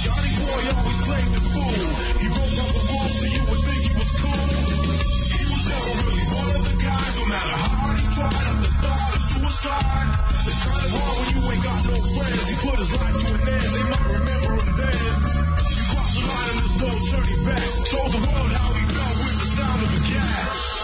Johnny 0.01 0.33
Boy 0.41 0.61
always 0.73 0.99
played 1.05 1.29
the 1.33 1.41
fool. 1.53 1.85
He 2.21 2.27
broke 2.33 2.55
all 2.61 2.73
the 2.73 2.83
rules 2.89 3.13
so 3.15 3.25
you 3.29 3.43
would 3.45 3.61
think 3.65 3.81
he 3.85 3.93
was 3.93 4.11
cool. 4.21 4.45
He 5.37 5.43
was 5.45 5.63
never 5.69 5.91
really 6.01 6.25
one 6.33 6.49
of 6.55 6.63
the 6.65 6.77
guys, 6.81 7.13
no 7.15 7.25
matter 7.29 7.55
how 7.61 7.73
hard 7.77 7.97
he 8.01 8.07
tried. 8.17 8.45
At 8.45 8.57
the 8.65 8.71
thought 8.81 9.09
of 9.15 9.21
suicide, 9.21 10.09
it's 10.49 10.59
kind 10.65 10.81
of 10.81 10.91
hard 10.97 11.15
when 11.15 11.27
you 11.29 11.41
ain't 11.45 11.63
got 11.65 11.81
no 11.85 11.97
friends. 12.01 12.43
He 12.49 12.55
put 12.65 12.75
his 12.81 12.91
life 12.97 13.17
to 13.21 13.27
an 13.37 13.43
end, 13.53 13.69
they 13.75 13.85
might 13.85 14.07
remember 14.17 14.51
him 14.61 14.71
then. 14.81 14.99
You 15.69 15.83
cross 15.93 16.11
the 16.15 16.23
line 16.25 16.47
and 16.49 16.59
there's 16.65 16.77
no 16.81 16.89
turning 17.13 17.41
back. 17.45 17.69
Told 17.85 18.09
the 18.17 18.21
world 18.25 18.51
how 18.57 18.69
he 18.73 18.83
felt 18.89 19.15
with 19.21 19.35
the 19.41 19.47
sound 19.53 19.79
of 19.85 19.89
a 19.93 20.01
gat. 20.09 20.74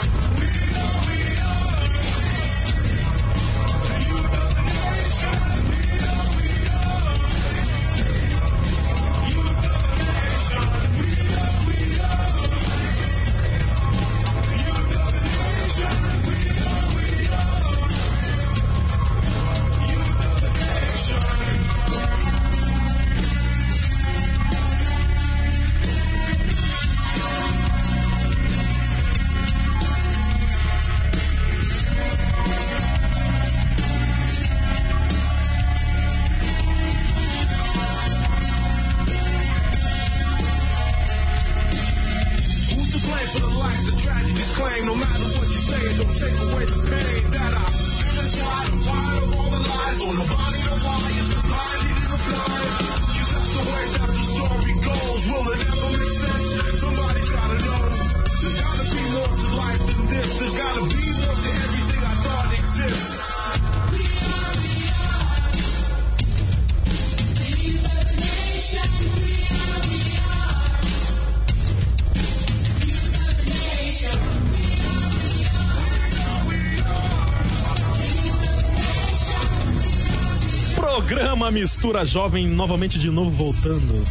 Mistura 81.51 82.05
Jovem 82.05 82.47
novamente 82.47 82.97
de 82.97 83.09
novo 83.09 83.29
voltando. 83.29 84.01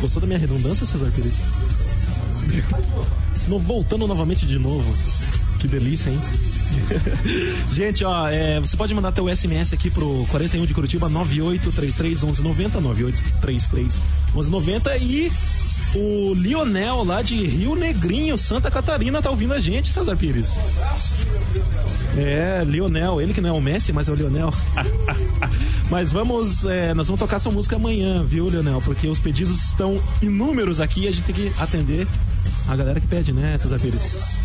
Gostou 0.00 0.20
da 0.20 0.26
minha 0.26 0.38
redundância, 0.38 0.84
Cesar 0.84 1.10
Pires? 1.12 1.42
No, 3.48 3.58
voltando 3.58 4.06
novamente 4.06 4.44
de 4.44 4.58
novo. 4.58 4.84
Que 5.58 5.66
delícia, 5.66 6.10
hein? 6.10 6.20
Gente, 7.72 8.04
ó, 8.04 8.28
é, 8.28 8.60
você 8.60 8.76
pode 8.76 8.94
mandar 8.94 9.12
teu 9.12 9.34
SMS 9.34 9.72
aqui 9.72 9.90
pro 9.90 10.26
41 10.30 10.66
de 10.66 10.74
Curitiba 10.74 11.08
98331190, 11.08 12.82
98331190 14.34 15.00
e 15.00 15.32
o 15.94 16.34
Lionel 16.34 17.02
lá 17.02 17.22
de 17.22 17.36
Rio 17.46 17.74
Negrinho, 17.74 18.36
Santa 18.36 18.70
Catarina, 18.70 19.22
tá 19.22 19.30
ouvindo 19.30 19.54
a 19.54 19.58
gente, 19.58 19.90
Cesar 19.90 20.18
Pires. 20.18 20.58
É, 22.16 22.62
Lionel, 22.66 23.22
ele 23.22 23.32
que 23.32 23.40
não 23.40 23.48
é 23.48 23.52
o 23.52 23.60
Messi, 23.60 23.90
mas 23.92 24.08
é 24.08 24.12
o 24.12 24.14
Lionel. 24.14 24.52
mas 25.90 26.10
vamos, 26.10 26.64
é, 26.64 26.94
nós 26.94 27.06
vamos 27.06 27.20
tocar 27.20 27.36
essa 27.36 27.50
música 27.50 27.76
amanhã, 27.76 28.24
viu, 28.24 28.48
Lionel? 28.48 28.80
Porque 28.80 29.06
os 29.06 29.20
pedidos 29.20 29.64
estão 29.64 30.00
inúmeros 30.22 30.80
aqui 30.80 31.02
e 31.02 31.08
a 31.08 31.10
gente 31.10 31.24
tem 31.24 31.34
que 31.34 31.52
atender 31.60 32.06
a 32.68 32.76
galera 32.76 33.00
que 33.00 33.06
pede, 33.06 33.32
né, 33.32 33.58
Cesar 33.58 33.78
Pires? 33.78 34.42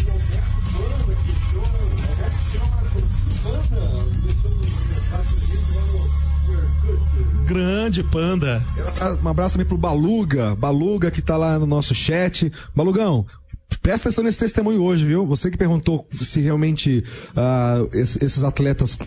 Grande 7.45 8.03
panda. 8.03 8.63
Um 9.23 9.27
abraço 9.27 9.55
também 9.55 9.65
pro 9.65 9.77
Baluga, 9.77 10.55
Baluga 10.55 11.09
que 11.09 11.21
tá 11.21 11.35
lá 11.35 11.57
no 11.57 11.65
nosso 11.65 11.95
chat. 11.95 12.51
Balugão, 12.75 13.25
presta 13.81 14.09
atenção 14.09 14.23
nesse 14.23 14.39
testemunho 14.39 14.81
hoje, 14.83 15.05
viu? 15.05 15.25
Você 15.25 15.49
que 15.49 15.57
perguntou 15.57 16.07
se 16.21 16.39
realmente 16.41 17.03
es- 17.93 18.17
esses 18.21 18.43
atletas 18.43 18.97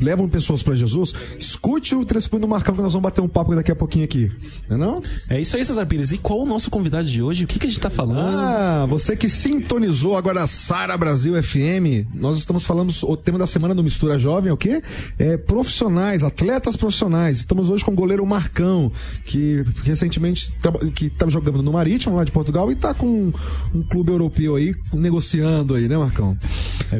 levam 0.00 0.28
pessoas 0.28 0.62
pra 0.62 0.74
Jesus, 0.74 1.14
escute 1.38 1.94
o 1.94 2.04
testemunho 2.04 2.42
do 2.42 2.48
Marcão 2.48 2.74
que 2.74 2.82
nós 2.82 2.92
vamos 2.92 3.02
bater 3.04 3.20
um 3.20 3.28
papo 3.28 3.54
daqui 3.54 3.72
a 3.72 3.76
pouquinho 3.76 4.04
aqui. 4.04 4.30
Não 4.68 4.76
é 4.76 4.78
não? 4.80 5.02
É 5.28 5.40
isso 5.40 5.56
aí, 5.56 5.64
Cesar 5.64 5.86
Pires. 5.86 6.12
E 6.12 6.18
qual 6.18 6.40
o 6.40 6.46
nosso 6.46 6.70
convidado 6.70 7.06
de 7.08 7.22
hoje? 7.22 7.44
O 7.44 7.46
que, 7.46 7.58
que 7.58 7.66
a 7.66 7.68
gente 7.68 7.80
tá 7.80 7.90
falando? 7.90 8.18
Ah, 8.20 8.86
você 8.88 9.16
que 9.16 9.28
sintonizou 9.28 10.16
agora 10.16 10.42
a 10.42 10.46
Sara 10.46 10.96
Brasil 10.96 11.40
FM, 11.42 12.06
nós 12.14 12.38
estamos 12.38 12.64
falando, 12.64 12.92
o 13.02 13.16
tema 13.16 13.38
da 13.38 13.46
semana 13.46 13.74
do 13.74 13.82
Mistura 13.82 14.18
Jovem 14.18 14.50
é 14.50 14.52
o 14.52 14.56
quê? 14.56 14.82
É 15.18 15.36
profissionais, 15.36 16.22
atletas 16.22 16.76
profissionais. 16.76 17.38
Estamos 17.38 17.70
hoje 17.70 17.84
com 17.84 17.92
o 17.92 17.94
goleiro 17.94 18.24
Marcão, 18.26 18.92
que 19.24 19.64
recentemente 19.84 20.52
que 20.94 21.06
estava 21.06 21.30
jogando 21.30 21.62
no 21.62 21.72
Marítimo 21.72 22.16
lá 22.16 22.24
de 22.24 22.32
Portugal 22.32 22.70
e 22.70 22.74
está 22.74 22.92
com 22.94 23.32
um 23.74 23.82
clube 23.82 24.12
europeu 24.18 24.56
aí 24.56 24.74
negociando 24.92 25.74
aí, 25.74 25.88
né, 25.88 25.96
Marcão? 25.96 26.36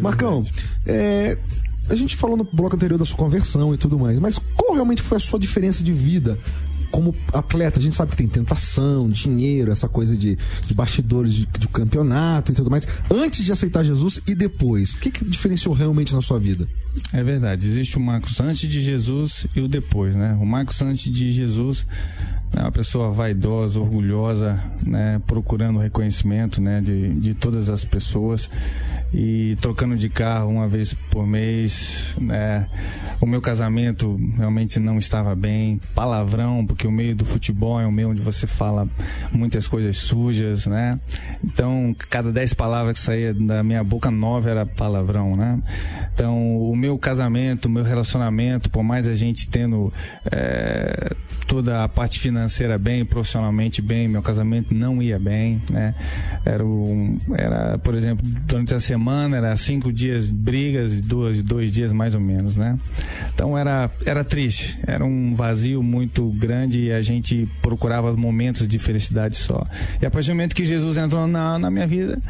Marcão, 0.01 0.43
é, 0.87 1.39
a 1.89 1.95
gente 1.95 2.17
falou 2.17 2.37
no 2.37 2.45
bloco 2.45 2.77
anterior 2.77 2.99
da 2.99 3.05
sua 3.05 3.17
conversão 3.17 3.75
e 3.75 3.79
tudo 3.79 3.99
mais, 3.99 4.19
mas 4.19 4.39
qual 4.57 4.75
realmente 4.75 5.03
foi 5.03 5.17
a 5.17 5.21
sua 5.21 5.39
diferença 5.39 5.83
de 5.83 5.93
vida? 5.93 6.39
Como 6.91 7.15
atleta, 7.35 7.79
a 7.79 7.83
gente 7.83 7.95
sabe 7.95 8.13
que 8.13 8.17
tem 8.17 8.27
tentação, 8.27 9.11
dinheiro, 9.11 9.71
essa 9.71 9.89
coisa 9.89 10.17
de, 10.17 10.39
de 10.67 10.75
bastidores 10.75 11.35
de, 11.35 11.47
de 11.47 11.69
campeonato 11.69 12.51
e 12.53 12.55
tudo 12.55 12.71
mais. 12.71 12.89
Antes 13.11 13.45
de 13.45 13.53
aceitar 13.53 13.85
Jesus 13.85 14.21
e 14.27 14.35
depois, 14.35 14.95
o 14.95 14.99
que, 14.99 15.11
que 15.11 15.25
diferenciou 15.25 15.75
realmente 15.75 16.15
na 16.15 16.23
sua 16.23 16.39
vida? 16.39 16.67
É 17.13 17.23
verdade, 17.23 17.67
existe 17.67 17.97
o 17.97 18.01
Marcos 18.01 18.41
antes 18.41 18.69
de 18.69 18.81
Jesus 18.81 19.47
e 19.55 19.61
o 19.61 19.69
depois, 19.69 20.15
né? 20.15 20.37
O 20.41 20.47
Marcos 20.47 20.81
antes 20.83 21.11
de 21.11 21.33
Jesus 21.33 21.87
é 22.57 22.61
uma 22.61 22.73
pessoa 22.73 23.11
vaidosa, 23.11 23.79
orgulhosa, 23.79 24.59
né? 24.85 25.21
Procurando 25.27 25.79
reconhecimento, 25.79 26.61
né? 26.61 26.81
De, 26.81 27.15
de 27.15 27.35
todas 27.35 27.69
as 27.69 27.85
pessoas 27.85 28.49
e 29.13 29.57
trocando 29.61 29.97
de 29.97 30.09
carro 30.09 30.51
uma 30.51 30.69
vez 30.69 30.95
por 31.11 31.27
mês, 31.27 32.15
né? 32.21 32.67
O 33.21 33.27
meu 33.27 33.41
casamento 33.41 34.19
realmente 34.37 34.79
não 34.79 34.99
estava 34.99 35.35
bem, 35.35 35.81
palavrão, 35.95 36.65
porque 36.67 36.87
o 36.87 36.93
meio 36.93 37.15
do 37.15 37.25
futebol 37.25 37.81
é 37.81 37.87
o 37.87 37.93
meio 37.93 38.11
onde 38.11 38.23
você 38.23 38.47
fala 38.47 38.89
muitas 39.33 39.67
coisas 39.67 39.97
sujas, 39.99 40.67
né? 40.67 40.99
Então, 41.43 41.95
cada 42.09 42.33
dez 42.33 42.53
palavras 42.53 42.99
que 42.99 43.05
saía 43.05 43.33
da 43.33 43.63
minha 43.63 43.83
boca, 43.83 44.11
nove 44.11 44.51
era 44.51 44.67
palavrão, 44.67 45.37
né? 45.37 45.61
Então, 46.15 46.57
o 46.57 46.75
meu 46.79 46.99
casamento, 46.99 47.67
o 47.67 47.71
meu 47.71 47.83
relacionamento, 47.83 48.71
por 48.71 48.83
mais 48.83 49.07
a 49.07 49.15
gente 49.15 49.49
tendo 49.49 49.93
eh, 50.31 51.15
toda 51.47 51.83
a 51.83 51.89
parte 51.89 52.21
financeira 52.21 52.79
bem, 52.79 53.05
profissionalmente 53.05 53.81
bem, 53.81 54.07
meu 54.07 54.23
casamento 54.23 54.75
não 54.75 55.03
ia 55.03 55.19
bem, 55.19 55.61
né? 55.71 55.95
Era, 56.45 56.65
um, 56.65 57.19
era 57.37 57.79
por 57.79 57.97
exemplo, 57.97 58.25
durante 58.47 58.75
a 58.75 58.81
semana 58.81 59.39
era 59.39 59.57
cinco 59.57 59.93
dias 59.93 60.29
brigas 60.29 61.01
dois, 61.01 61.43
dois 61.43 61.73
dias 61.73 61.93
mais 61.93 62.15
ou 62.15 62.21
menos, 62.21 62.57
né? 62.57 62.79
Então 63.35 63.57
era, 63.57 63.91
era 64.05 64.23
triste, 64.23 64.79
era 64.87 65.05
um 65.05 65.35
vazio 65.35 65.83
muito 65.83 66.29
grande 66.31 66.81
e 66.81 66.93
a 66.93 67.01
gente 67.01 67.49
procurava 67.63 68.15
momentos 68.15 68.69
de 68.69 68.79
felicidade 68.79 69.37
só. 69.37 69.67
E 70.01 70.07
a 70.07 70.11
partir 70.11 70.29
do 70.29 70.35
momento 70.35 70.55
que 70.55 70.65
Jesus 70.65 70.99
entrou 70.99 71.27
na, 71.27 71.59
na 71.59 71.71
minha 71.71 71.87
vida, 71.87 72.21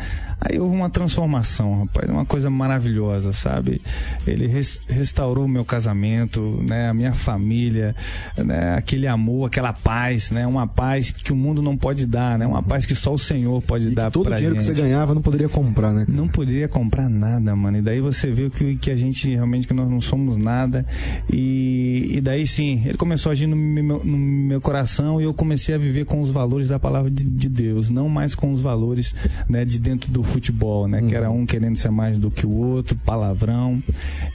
aí 0.40 0.60
houve 0.60 0.76
uma 0.76 0.88
transformação, 0.88 1.80
rapaz, 1.80 2.08
uma 2.08 2.24
coisa 2.24 2.48
maravilhosa, 2.48 3.32
sabe? 3.32 3.82
Ele 4.26 4.37
res- 4.46 4.82
restaurou 4.88 5.44
o 5.44 5.48
meu 5.48 5.64
casamento, 5.64 6.62
né? 6.68 6.88
A 6.88 6.94
minha 6.94 7.12
família, 7.14 7.94
né? 8.36 8.74
Aquele 8.76 9.06
amor, 9.06 9.46
aquela 9.46 9.72
paz, 9.72 10.30
né? 10.30 10.46
Uma 10.46 10.66
paz 10.66 11.10
que 11.10 11.32
o 11.32 11.36
mundo 11.36 11.60
não 11.62 11.76
pode 11.76 12.06
dar, 12.06 12.38
né? 12.38 12.46
Uma 12.46 12.62
paz 12.62 12.86
que 12.86 12.94
só 12.94 13.12
o 13.14 13.18
Senhor 13.18 13.60
pode 13.62 13.88
E 13.88 13.94
dar 13.94 14.06
que 14.06 14.12
todo 14.12 14.26
o 14.30 14.34
dinheiro 14.34 14.54
gente. 14.58 14.68
que 14.68 14.74
você 14.74 14.82
ganhava 14.82 15.14
não 15.14 15.22
poderia 15.22 15.48
comprar, 15.48 15.92
né? 15.92 16.04
Não 16.08 16.28
poderia 16.28 16.68
comprar 16.68 17.08
nada, 17.08 17.54
mano. 17.56 17.78
E 17.78 17.82
daí 17.82 18.00
você 18.00 18.30
viu 18.30 18.50
que, 18.50 18.76
que 18.76 18.90
a 18.90 18.96
gente 18.96 19.28
realmente 19.28 19.66
que 19.66 19.74
nós 19.74 19.88
não 19.90 20.00
somos 20.00 20.36
nada. 20.36 20.84
E, 21.32 22.12
e 22.14 22.20
daí 22.20 22.46
sim, 22.46 22.82
ele 22.86 22.96
começou 22.98 23.30
a 23.30 23.32
agir 23.32 23.46
no 23.46 23.56
meu, 23.56 24.02
no 24.04 24.16
meu 24.18 24.60
coração 24.60 25.20
e 25.20 25.24
eu 25.24 25.34
comecei 25.34 25.74
a 25.74 25.78
viver 25.78 26.04
com 26.04 26.20
os 26.20 26.30
valores 26.30 26.68
da 26.68 26.78
palavra 26.78 27.10
de, 27.10 27.24
de 27.24 27.48
Deus, 27.48 27.90
não 27.90 28.08
mais 28.08 28.34
com 28.34 28.52
os 28.52 28.60
valores 28.60 29.14
né, 29.48 29.64
de 29.64 29.78
dentro 29.78 30.10
do 30.10 30.22
futebol, 30.22 30.88
né? 30.88 31.02
Que 31.02 31.14
era 31.14 31.30
um 31.30 31.44
querendo 31.46 31.76
ser 31.76 31.90
mais 31.90 32.18
do 32.18 32.30
que 32.30 32.46
o 32.46 32.50
outro, 32.50 32.96
palavrão. 33.04 33.78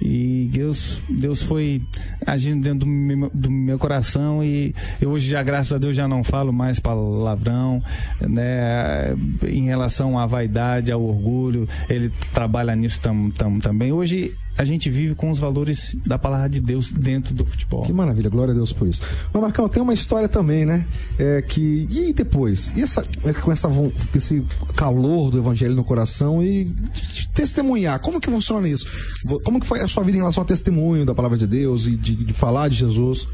E 0.01 0.49
Deus, 0.51 1.01
Deus 1.09 1.41
foi 1.43 1.81
agindo 2.25 2.61
dentro 2.63 2.79
do 2.79 2.87
meu, 2.87 3.31
do 3.33 3.51
meu 3.51 3.77
coração 3.79 4.43
e 4.43 4.73
eu 5.01 5.09
hoje 5.11 5.29
já, 5.29 5.41
graças 5.43 5.73
a 5.73 5.77
Deus, 5.77 5.95
já 5.95 6.07
não 6.07 6.23
falo 6.23 6.51
mais 6.51 6.79
palavrão, 6.79 7.81
né? 8.21 9.15
Em 9.47 9.65
relação 9.65 10.17
à 10.19 10.25
vaidade, 10.25 10.91
ao 10.91 11.01
orgulho, 11.01 11.67
ele 11.89 12.11
trabalha 12.33 12.75
nisso 12.75 12.99
tam, 13.01 13.29
tam- 13.31 13.59
também. 13.59 13.91
Hoje 13.91 14.33
a 14.57 14.63
gente 14.63 14.89
vive 14.89 15.15
com 15.15 15.29
os 15.31 15.39
valores 15.39 15.95
da 16.05 16.17
palavra 16.17 16.49
de 16.49 16.59
Deus 16.59 16.91
dentro 16.91 17.33
do 17.33 17.45
futebol. 17.45 17.83
Que 17.83 17.93
maravilha, 17.93 18.29
glória 18.29 18.51
a 18.51 18.55
Deus 18.55 18.71
por 18.71 18.87
isso. 18.87 19.01
Mas, 19.31 19.41
Marcão, 19.41 19.67
tem 19.67 19.81
uma 19.81 19.93
história 19.93 20.29
também, 20.29 20.65
né? 20.65 20.85
É 21.17 21.41
que. 21.41 21.87
E 21.89 22.13
depois? 22.13 22.73
E 22.75 22.81
essa, 22.81 23.01
é, 23.23 23.33
com 23.33 23.51
essa, 23.51 23.69
esse 24.15 24.43
calor 24.75 25.31
do 25.31 25.39
evangelho 25.39 25.75
no 25.75 25.83
coração 25.83 26.43
e 26.43 26.73
testemunhar? 27.33 27.99
Como 27.99 28.21
que 28.21 28.29
funciona 28.29 28.67
isso? 28.67 28.87
Como 29.43 29.59
que 29.59 29.65
foi 29.65 29.81
a 29.81 29.87
sua 29.87 30.03
vida 30.03 30.17
em 30.17 30.21
relação 30.21 30.41
ao 30.41 30.47
testemunho 30.47 31.05
da 31.05 31.15
palavra 31.15 31.37
de 31.37 31.47
Deus 31.47 31.87
e 31.87 31.95
de, 31.95 32.15
de 32.15 32.33
falar 32.33 32.67
de 32.67 32.77
Jesus? 32.77 33.27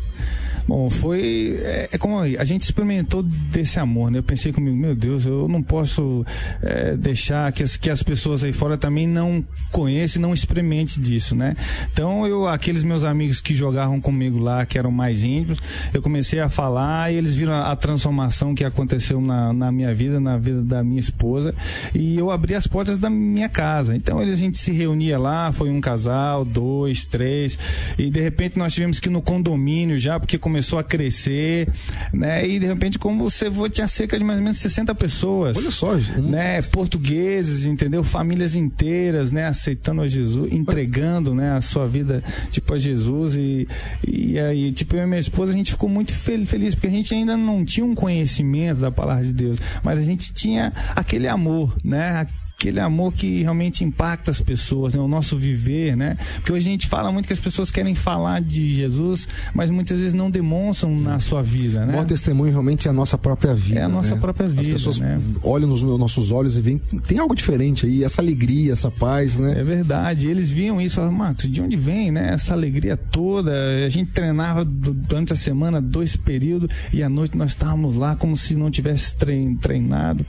Bom, 0.70 0.88
foi. 0.88 1.60
É, 1.64 1.90
é 1.94 1.98
como 1.98 2.20
a 2.20 2.44
gente 2.44 2.62
experimentou 2.62 3.24
desse 3.24 3.80
amor, 3.80 4.12
né? 4.12 4.20
Eu 4.20 4.24
pensei 4.24 4.54
comigo, 4.54 4.78
meu 4.78 4.94
Deus, 4.94 5.26
eu 5.26 5.48
não 5.48 5.64
posso 5.64 6.24
é, 6.62 6.96
deixar 6.96 7.52
que 7.52 7.64
as, 7.64 7.76
que 7.76 7.90
as 7.90 8.04
pessoas 8.04 8.44
aí 8.44 8.54
fora 8.54 8.78
também 8.78 9.08
não 9.08 9.44
conheçam 9.72 10.22
não 10.22 10.32
experimentem 10.32 11.02
disso, 11.02 11.34
né? 11.34 11.56
Então, 11.92 12.28
eu, 12.28 12.48
aqueles 12.48 12.84
meus 12.84 13.04
amigos 13.04 13.42
que 13.42 13.56
jogavam 13.56 14.00
comigo 14.00 14.38
lá, 14.38 14.64
que 14.64 14.78
eram 14.78 14.92
mais 14.92 15.24
íntimos, 15.24 15.58
eu 15.92 16.04
comecei 16.04 16.40
a 16.40 16.50
falar 16.50 17.12
e 17.12 17.16
eles 17.16 17.34
viram 17.34 17.54
a, 17.54 17.72
a 17.72 17.76
transformação 17.76 18.54
que 18.54 18.64
aconteceu 18.64 19.20
na, 19.20 19.52
na 19.52 19.72
minha 19.72 19.92
vida, 19.96 20.20
na 20.20 20.38
vida 20.38 20.62
da 20.62 20.84
minha 20.84 21.00
esposa, 21.00 21.56
e 21.96 22.16
eu 22.16 22.30
abri 22.30 22.54
as 22.54 22.68
portas 22.68 23.00
da 23.00 23.10
minha 23.10 23.50
casa. 23.50 23.96
Então, 23.96 24.22
eles, 24.22 24.36
a 24.36 24.44
gente 24.44 24.60
se 24.60 24.72
reunia 24.72 25.18
lá, 25.18 25.52
foi 25.52 25.72
um 25.72 25.82
casal, 25.82 26.46
dois, 26.46 27.06
três, 27.06 27.58
e 27.98 28.08
de 28.12 28.22
repente 28.22 28.60
nós 28.60 28.72
tivemos 28.72 29.00
que 29.00 29.10
ir 29.10 29.12
no 29.12 29.22
condomínio 29.24 29.98
já, 29.98 30.20
porque 30.20 30.38
começou 30.38 30.59
a 30.80 30.84
crescer, 30.84 31.68
né? 32.14 32.48
E 32.48 32.60
de 32.60 32.66
repente, 32.66 32.98
como 33.00 33.30
você 33.30 33.50
for, 33.50 33.70
tinha 33.70 33.88
cerca 33.88 34.18
de 34.18 34.24
mais 34.24 34.38
ou 34.40 34.44
menos 34.44 34.58
60 34.58 34.94
pessoas. 34.96 35.58
Olha 35.58 35.72
só, 35.72 35.98
gente, 36.00 36.20
né? 36.22 36.62
Portugueses, 36.72 37.66
entendeu? 37.66 38.04
Famílias 38.04 38.56
inteiras, 38.56 39.32
né? 39.32 39.46
Aceitando 39.48 40.02
a 40.02 40.08
Jesus, 40.08 40.52
entregando, 40.52 41.34
né? 41.34 41.52
A 41.54 41.62
sua 41.62 41.86
vida, 41.88 42.24
tipo, 42.52 42.74
a 42.74 42.78
Jesus 42.78 43.36
e, 43.36 43.68
e 44.08 44.40
aí, 44.40 44.72
tipo, 44.72 44.96
eu 44.96 45.04
e 45.04 45.08
minha 45.08 45.20
esposa, 45.20 45.52
a 45.52 45.56
gente 45.56 45.72
ficou 45.72 45.90
muito 45.90 46.14
fel- 46.14 46.46
feliz, 46.46 46.76
porque 46.76 46.88
a 46.88 46.92
gente 46.92 47.14
ainda 47.14 47.36
não 47.38 47.64
tinha 47.64 47.86
um 47.86 47.96
conhecimento 47.96 48.80
da 48.80 48.92
palavra 48.92 49.24
de 49.24 49.34
Deus, 49.34 49.60
mas 49.84 50.00
a 50.00 50.04
gente 50.04 50.34
tinha 50.34 50.72
aquele 50.96 51.28
amor, 51.28 51.76
né? 51.84 52.26
Aquele 52.60 52.82
amor 52.82 53.14
que 53.14 53.42
realmente 53.42 53.86
impacta 53.86 54.30
as 54.32 54.42
pessoas, 54.42 54.94
né? 54.94 55.00
o 55.00 55.08
nosso 55.08 55.38
viver, 55.38 55.96
né? 55.96 56.18
Porque 56.36 56.52
hoje 56.52 56.68
a 56.68 56.72
gente 56.72 56.88
fala 56.90 57.10
muito 57.10 57.26
que 57.26 57.32
as 57.32 57.40
pessoas 57.40 57.72
querem 57.72 57.96
falar 57.96 58.42
de 58.42 58.76
Jesus, 58.76 59.30
mas 59.54 59.70
muitas 59.70 59.98
vezes 59.98 60.14
não 60.14 60.30
demonstram 60.30 60.94
na 60.94 61.22
sua 61.22 61.42
vida, 61.42 61.78
O 61.84 61.86
né? 61.86 61.94
maior 61.94 62.06
testemunho 62.06 62.52
realmente 62.52 62.86
é 62.86 62.92
a 62.92 62.94
nossa 62.94 63.18
própria 63.18 63.56
vida. 63.56 63.80
É 63.80 63.84
a 63.84 63.88
nossa 63.88 64.14
né? 64.16 64.20
própria 64.20 64.48
As 64.48 64.54
vida, 64.54 64.74
pessoas 64.74 65.00
né? 65.00 65.22
olham 65.42 65.70
nos 65.70 65.82
nossos 65.84 66.32
olhos 66.32 66.58
e 66.58 66.62
veem 66.62 66.82
tem 67.08 67.18
algo 67.18 67.34
diferente 67.34 67.86
aí, 67.86 68.04
essa 68.04 68.22
alegria, 68.22 68.74
essa 68.74 68.92
paz, 68.92 69.38
né? 69.40 69.58
É 69.58 69.64
verdade. 69.64 70.28
Eles 70.28 70.52
viam 70.52 70.82
isso, 70.82 70.98
falavam, 70.98 71.18
Marcos, 71.18 71.50
de 71.50 71.62
onde 71.62 71.78
vem, 71.78 72.12
né? 72.12 72.34
Essa 72.34 72.54
alegria 72.54 72.98
toda. 72.98 73.52
A 73.86 73.90
gente 73.90 74.12
treinava 74.12 74.66
du- 74.66 74.94
durante 74.94 75.32
a 75.32 75.36
semana 75.38 75.80
dois 75.82 76.18
períodos 76.18 76.70
e 76.92 77.02
à 77.02 77.08
noite 77.08 77.38
nós 77.38 77.52
estávamos 77.52 77.96
lá 77.96 78.18
como 78.18 78.36
se 78.36 78.54
não 78.56 78.70
tivesse 78.70 79.16
trein- 79.16 79.56
treinado. 79.56 80.26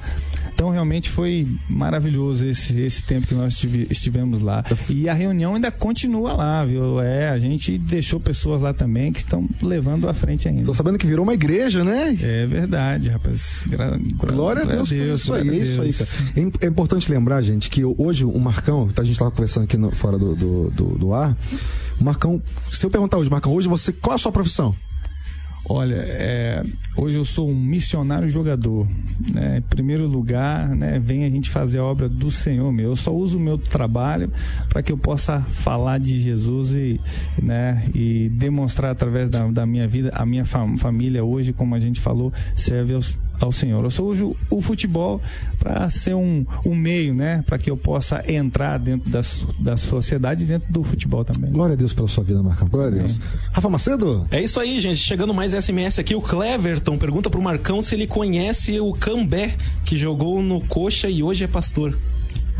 Então 0.54 0.70
realmente 0.70 1.10
foi 1.10 1.48
maravilhoso 1.68 2.19
esse, 2.42 2.78
esse 2.80 3.02
tempo 3.02 3.26
que 3.26 3.34
nós 3.34 3.54
estive- 3.54 3.86
estivemos 3.90 4.42
lá. 4.42 4.62
E 4.88 5.08
a 5.08 5.14
reunião 5.14 5.54
ainda 5.54 5.70
continua 5.70 6.32
lá, 6.32 6.64
viu? 6.64 7.00
É, 7.00 7.30
a 7.30 7.38
gente 7.38 7.76
deixou 7.78 8.20
pessoas 8.20 8.60
lá 8.60 8.72
também 8.74 9.12
que 9.12 9.18
estão 9.20 9.48
levando 9.62 10.08
à 10.08 10.14
frente 10.14 10.46
ainda. 10.48 10.64
Tô 10.64 10.74
sabendo 10.74 10.98
que 10.98 11.06
virou 11.06 11.22
uma 11.24 11.34
igreja, 11.34 11.82
né? 11.84 12.16
É 12.20 12.46
verdade, 12.46 13.08
rapaz. 13.08 13.64
Gra- 13.68 13.98
gra- 13.98 14.32
Glória 14.32 14.62
a 14.62 14.66
Deus, 14.66 14.88
por 14.88 14.94
isso 14.96 15.34
aí, 15.34 15.42
glória 15.44 15.58
é 15.58 15.62
a 15.62 15.64
isso 15.66 15.82
aí, 15.82 15.92
cara. 15.92 16.10
É 16.62 16.66
É 16.66 16.68
importante 16.68 17.10
lembrar, 17.10 17.40
gente, 17.42 17.68
que 17.70 17.84
hoje 17.84 18.24
o 18.24 18.38
Marcão, 18.38 18.88
tá, 18.88 19.02
a 19.02 19.04
gente 19.04 19.18
tava 19.18 19.30
conversando 19.30 19.64
aqui 19.64 19.76
no- 19.76 19.94
fora 19.94 20.18
do, 20.18 20.34
do, 20.36 20.70
do- 20.70 20.98
do 20.98 21.14
ar. 21.14 21.36
O 22.00 22.04
Marcão, 22.04 22.40
se 22.72 22.84
eu 22.84 22.90
perguntar 22.90 23.18
hoje, 23.18 23.30
Marcão, 23.30 23.52
hoje 23.52 23.68
você, 23.68 23.92
qual 23.92 24.14
a 24.14 24.18
sua 24.18 24.32
profissão? 24.32 24.74
Olha, 25.72 25.94
é, 25.98 26.62
hoje 26.96 27.16
eu 27.16 27.24
sou 27.24 27.48
um 27.48 27.54
missionário 27.54 28.28
jogador. 28.28 28.88
Né? 29.32 29.58
Em 29.58 29.62
primeiro 29.62 30.04
lugar, 30.08 30.68
né, 30.70 30.98
vem 30.98 31.24
a 31.24 31.30
gente 31.30 31.48
fazer 31.48 31.78
a 31.78 31.84
obra 31.84 32.08
do 32.08 32.28
Senhor 32.28 32.72
meu. 32.72 32.90
Eu 32.90 32.96
só 32.96 33.14
uso 33.14 33.38
o 33.38 33.40
meu 33.40 33.56
trabalho 33.56 34.32
para 34.68 34.82
que 34.82 34.90
eu 34.90 34.98
possa 34.98 35.40
falar 35.40 35.98
de 36.00 36.18
Jesus 36.20 36.72
e, 36.72 37.00
né, 37.40 37.84
e 37.94 38.28
demonstrar 38.30 38.90
através 38.90 39.30
da, 39.30 39.46
da 39.46 39.64
minha 39.64 39.86
vida, 39.86 40.10
a 40.12 40.26
minha 40.26 40.44
fam- 40.44 40.76
família 40.76 41.22
hoje, 41.22 41.52
como 41.52 41.72
a 41.76 41.78
gente 41.80 42.00
falou, 42.00 42.32
serve 42.56 42.94
aos- 42.94 43.16
ao 43.40 43.52
Senhor. 43.52 43.82
Eu 43.84 43.90
só 43.90 44.02
uso 44.04 44.34
o 44.50 44.60
futebol 44.60 45.20
para 45.58 45.88
ser 45.88 46.14
um, 46.14 46.44
um 46.66 46.74
meio, 46.74 47.14
né, 47.14 47.42
para 47.46 47.56
que 47.58 47.70
eu 47.70 47.76
possa 47.76 48.22
entrar 48.30 48.76
dentro 48.78 49.08
da, 49.08 49.20
da 49.60 49.76
sociedade 49.76 50.42
e 50.44 50.46
dentro 50.46 50.70
do 50.72 50.82
futebol 50.82 51.24
também. 51.24 51.50
Glória 51.50 51.74
a 51.74 51.76
Deus 51.76 51.92
pela 51.94 52.08
sua 52.08 52.24
vida, 52.24 52.42
Marcão. 52.42 52.66
Glória 52.68 52.92
a 52.92 52.98
Deus. 52.98 53.20
Rafa 53.52 53.68
Macedo? 53.70 54.26
É 54.32 54.42
isso 54.42 54.58
aí, 54.58 54.80
gente. 54.80 54.96
Chegando 54.96 55.32
mais 55.32 55.54
SMS 55.60 55.98
aqui, 55.98 56.14
o 56.14 56.20
Cleverton 56.20 56.96
pergunta 56.96 57.28
pro 57.28 57.42
Marcão 57.42 57.82
se 57.82 57.94
ele 57.94 58.06
conhece 58.06 58.80
o 58.80 58.92
Cambé, 58.92 59.54
que 59.84 59.96
jogou 59.96 60.42
no 60.42 60.60
Coxa 60.60 61.08
e 61.08 61.22
hoje 61.22 61.44
é 61.44 61.46
pastor. 61.46 61.96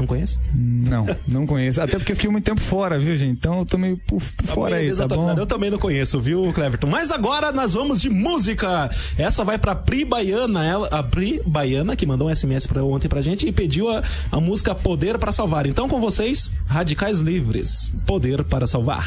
Não 0.01 0.07
conhece? 0.07 0.39
Não, 0.55 1.07
não 1.29 1.47
conheço. 1.47 1.81
Até 1.81 1.99
porque 1.99 2.13
eu 2.13 2.17
fiquei 2.17 2.31
muito 2.31 2.45
tempo 2.45 2.61
fora, 2.61 2.99
viu, 2.99 3.15
gente? 3.17 3.33
Então 3.33 3.59
eu 3.59 3.67
tô 3.67 3.77
meio 3.77 3.99
por, 3.99 4.23
por 4.23 4.47
fora 4.47 4.77
aí, 4.77 4.87
tá 4.87 4.89
bom? 4.89 4.93
Desatualizado. 4.93 5.41
Eu 5.43 5.47
também 5.47 5.71
não 5.71 5.79
conheço, 5.79 6.19
viu, 6.19 6.51
Cleverton? 6.55 6.87
Mas 6.87 7.11
agora 7.11 7.53
nós 7.53 7.75
vamos 7.75 8.01
de 8.01 8.09
música. 8.09 8.91
Essa 9.19 9.45
vai 9.45 9.59
pra 9.59 9.75
Pri 9.75 10.05
Baiana, 10.05 10.65
ela, 10.65 10.89
a 10.89 11.03
Pri 11.03 11.43
Baiana, 11.47 11.95
que 11.95 12.07
mandou 12.07 12.29
um 12.29 12.35
SMS 12.35 12.67
pra 12.67 12.83
ontem 12.83 13.09
pra 13.09 13.21
gente 13.21 13.47
e 13.47 13.53
pediu 13.53 13.91
a, 13.91 14.03
a 14.33 14.41
música 14.41 14.75
Poder 14.75 15.19
para 15.19 15.33
Salvar. 15.33 15.67
Então, 15.67 15.87
com 15.87 16.01
vocês, 16.01 16.51
Radicais 16.67 17.19
Livres. 17.19 17.93
Poder 18.07 18.43
para 18.45 18.67
Salvar. 18.67 19.07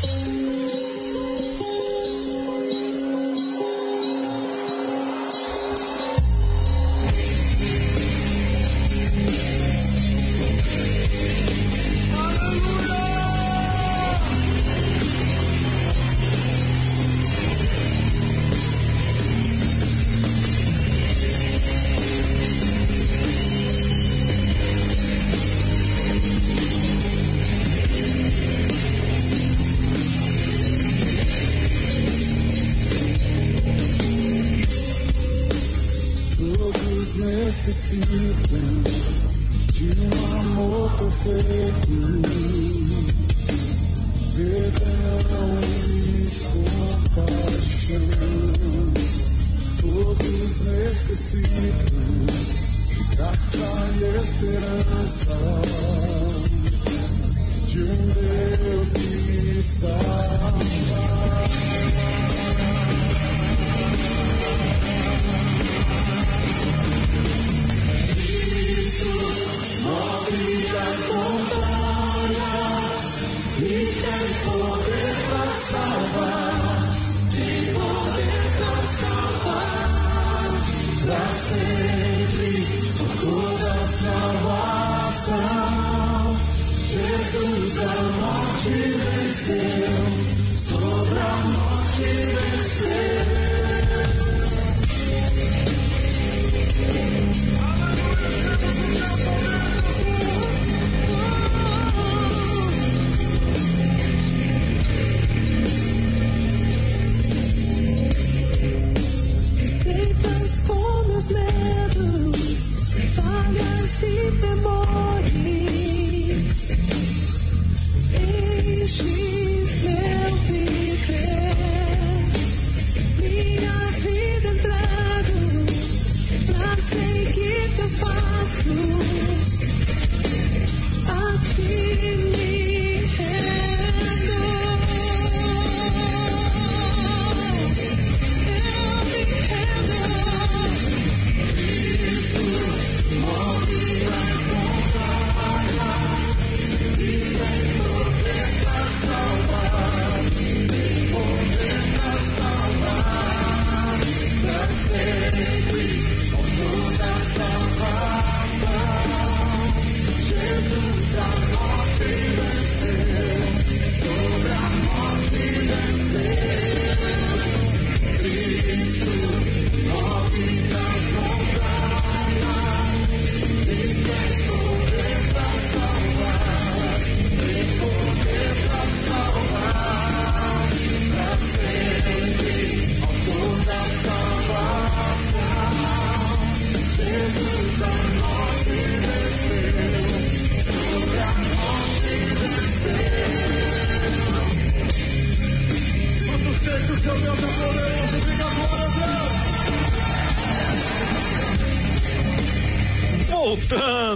Todos 0.00 0.41
esperança, 54.22 55.36
de 57.66 57.82
um 57.82 58.06
Deus 58.14 58.92
que 58.92 59.62
salva. 59.62 61.11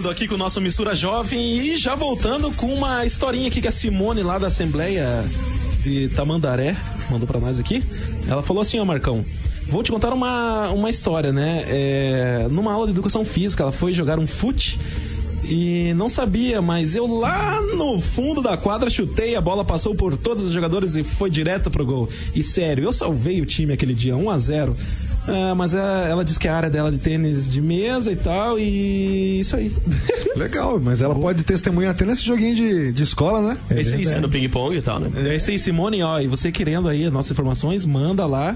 Voltando 0.07 0.23
aqui 0.23 0.29
com 0.29 0.37
o 0.37 0.39
nosso 0.39 0.61
Mistura 0.61 0.95
Jovem 0.95 1.59
e 1.59 1.77
já 1.77 1.97
voltando 1.97 2.53
com 2.53 2.73
uma 2.73 3.05
historinha 3.05 3.49
aqui 3.49 3.61
que 3.61 3.67
a 3.67 3.73
Simone 3.73 4.23
lá 4.23 4.39
da 4.39 4.47
Assembleia 4.47 5.05
de 5.83 6.09
Tamandaré 6.11 6.77
mandou 7.11 7.27
pra 7.27 7.41
nós 7.41 7.59
aqui. 7.59 7.83
Ela 8.29 8.41
falou 8.41 8.63
assim, 8.63 8.79
ó 8.79 8.85
Marcão, 8.85 9.25
vou 9.67 9.83
te 9.83 9.91
contar 9.91 10.13
uma, 10.13 10.69
uma 10.69 10.89
história, 10.91 11.33
né? 11.33 11.65
É, 11.67 12.47
numa 12.49 12.73
aula 12.73 12.87
de 12.87 12.93
educação 12.93 13.25
física, 13.25 13.65
ela 13.65 13.73
foi 13.73 13.93
jogar 13.93 14.17
um 14.21 14.29
fute 14.29 14.79
e 15.43 15.93
não 15.95 16.09
sabia, 16.09 16.63
mas 16.63 16.95
eu 16.95 17.07
lá 17.07 17.61
no 17.77 18.01
fundo 18.01 18.41
da 18.41 18.57
quadra 18.57 18.89
chutei, 18.89 19.35
a 19.35 19.41
bola 19.41 19.65
passou 19.65 19.93
por 19.93 20.17
todos 20.17 20.45
os 20.45 20.53
jogadores 20.53 20.95
e 20.95 21.03
foi 21.03 21.31
direto 21.31 21.69
pro 21.69 21.85
gol. 21.85 22.09
E 22.33 22.45
sério, 22.45 22.85
eu 22.85 22.93
salvei 22.93 23.41
o 23.41 23.47
time 23.47 23.73
aquele 23.73 23.95
dia, 23.95 24.17
1 24.17 24.31
a 24.31 24.39
0 24.39 24.77
ah, 25.29 25.55
mas 25.55 25.75
ela, 25.75 26.09
ela 26.09 26.25
disse 26.25 26.39
que 26.39 26.49
a 26.49 26.57
área 26.57 26.71
dela 26.71 26.89
é 26.89 26.93
de 26.93 26.99
tênis 26.99 27.51
de 27.51 27.61
mesa 27.61 28.13
e 28.13 28.17
tal, 28.17 28.59
e 28.59 29.41
isso 29.41 29.57
aí. 29.57 29.73
Legal, 30.37 30.79
mas 30.79 31.01
ela 31.01 31.15
pode 31.15 31.45
testemunhar 31.45 31.93
até 31.93 32.05
nesse 32.05 32.23
joguinho 32.23 32.55
de, 32.55 32.93
de 32.93 33.03
escola, 33.03 33.41
né? 33.41 33.59
É 33.71 33.81
isso 33.81 33.95
aí, 33.95 34.07
É 34.07 34.21
no 34.21 34.29
ping-pong 34.29 34.77
e 34.77 34.83
tal, 34.83 35.01
né? 35.01 35.11
É 35.31 35.35
isso 35.35 35.51
aí, 35.51 35.59
Simone, 35.59 36.03
ó, 36.03 36.21
e 36.21 36.27
você 36.27 36.53
querendo 36.53 36.89
aí 36.89 37.05
as 37.05 37.13
nossas 37.13 37.33
informações, 37.33 37.85
manda 37.85 38.27
lá 38.27 38.55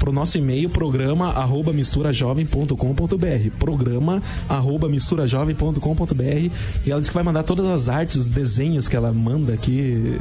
pro 0.00 0.10
nosso 0.10 0.38
e-mail, 0.38 0.68
programa 0.70 1.28
arroba 1.28 1.74
misturajovem.com.br 1.74 3.50
programa 3.58 4.22
arroba 4.48 4.88
misturajovem.com.br 4.88 6.50
e 6.86 6.90
ela 6.90 7.00
disse 7.00 7.10
que 7.10 7.14
vai 7.14 7.22
mandar 7.22 7.42
todas 7.42 7.66
as 7.66 7.88
artes, 7.88 8.16
os 8.16 8.30
desenhos 8.30 8.88
que 8.88 8.96
ela 8.96 9.12
manda 9.12 9.52
aqui 9.52 10.18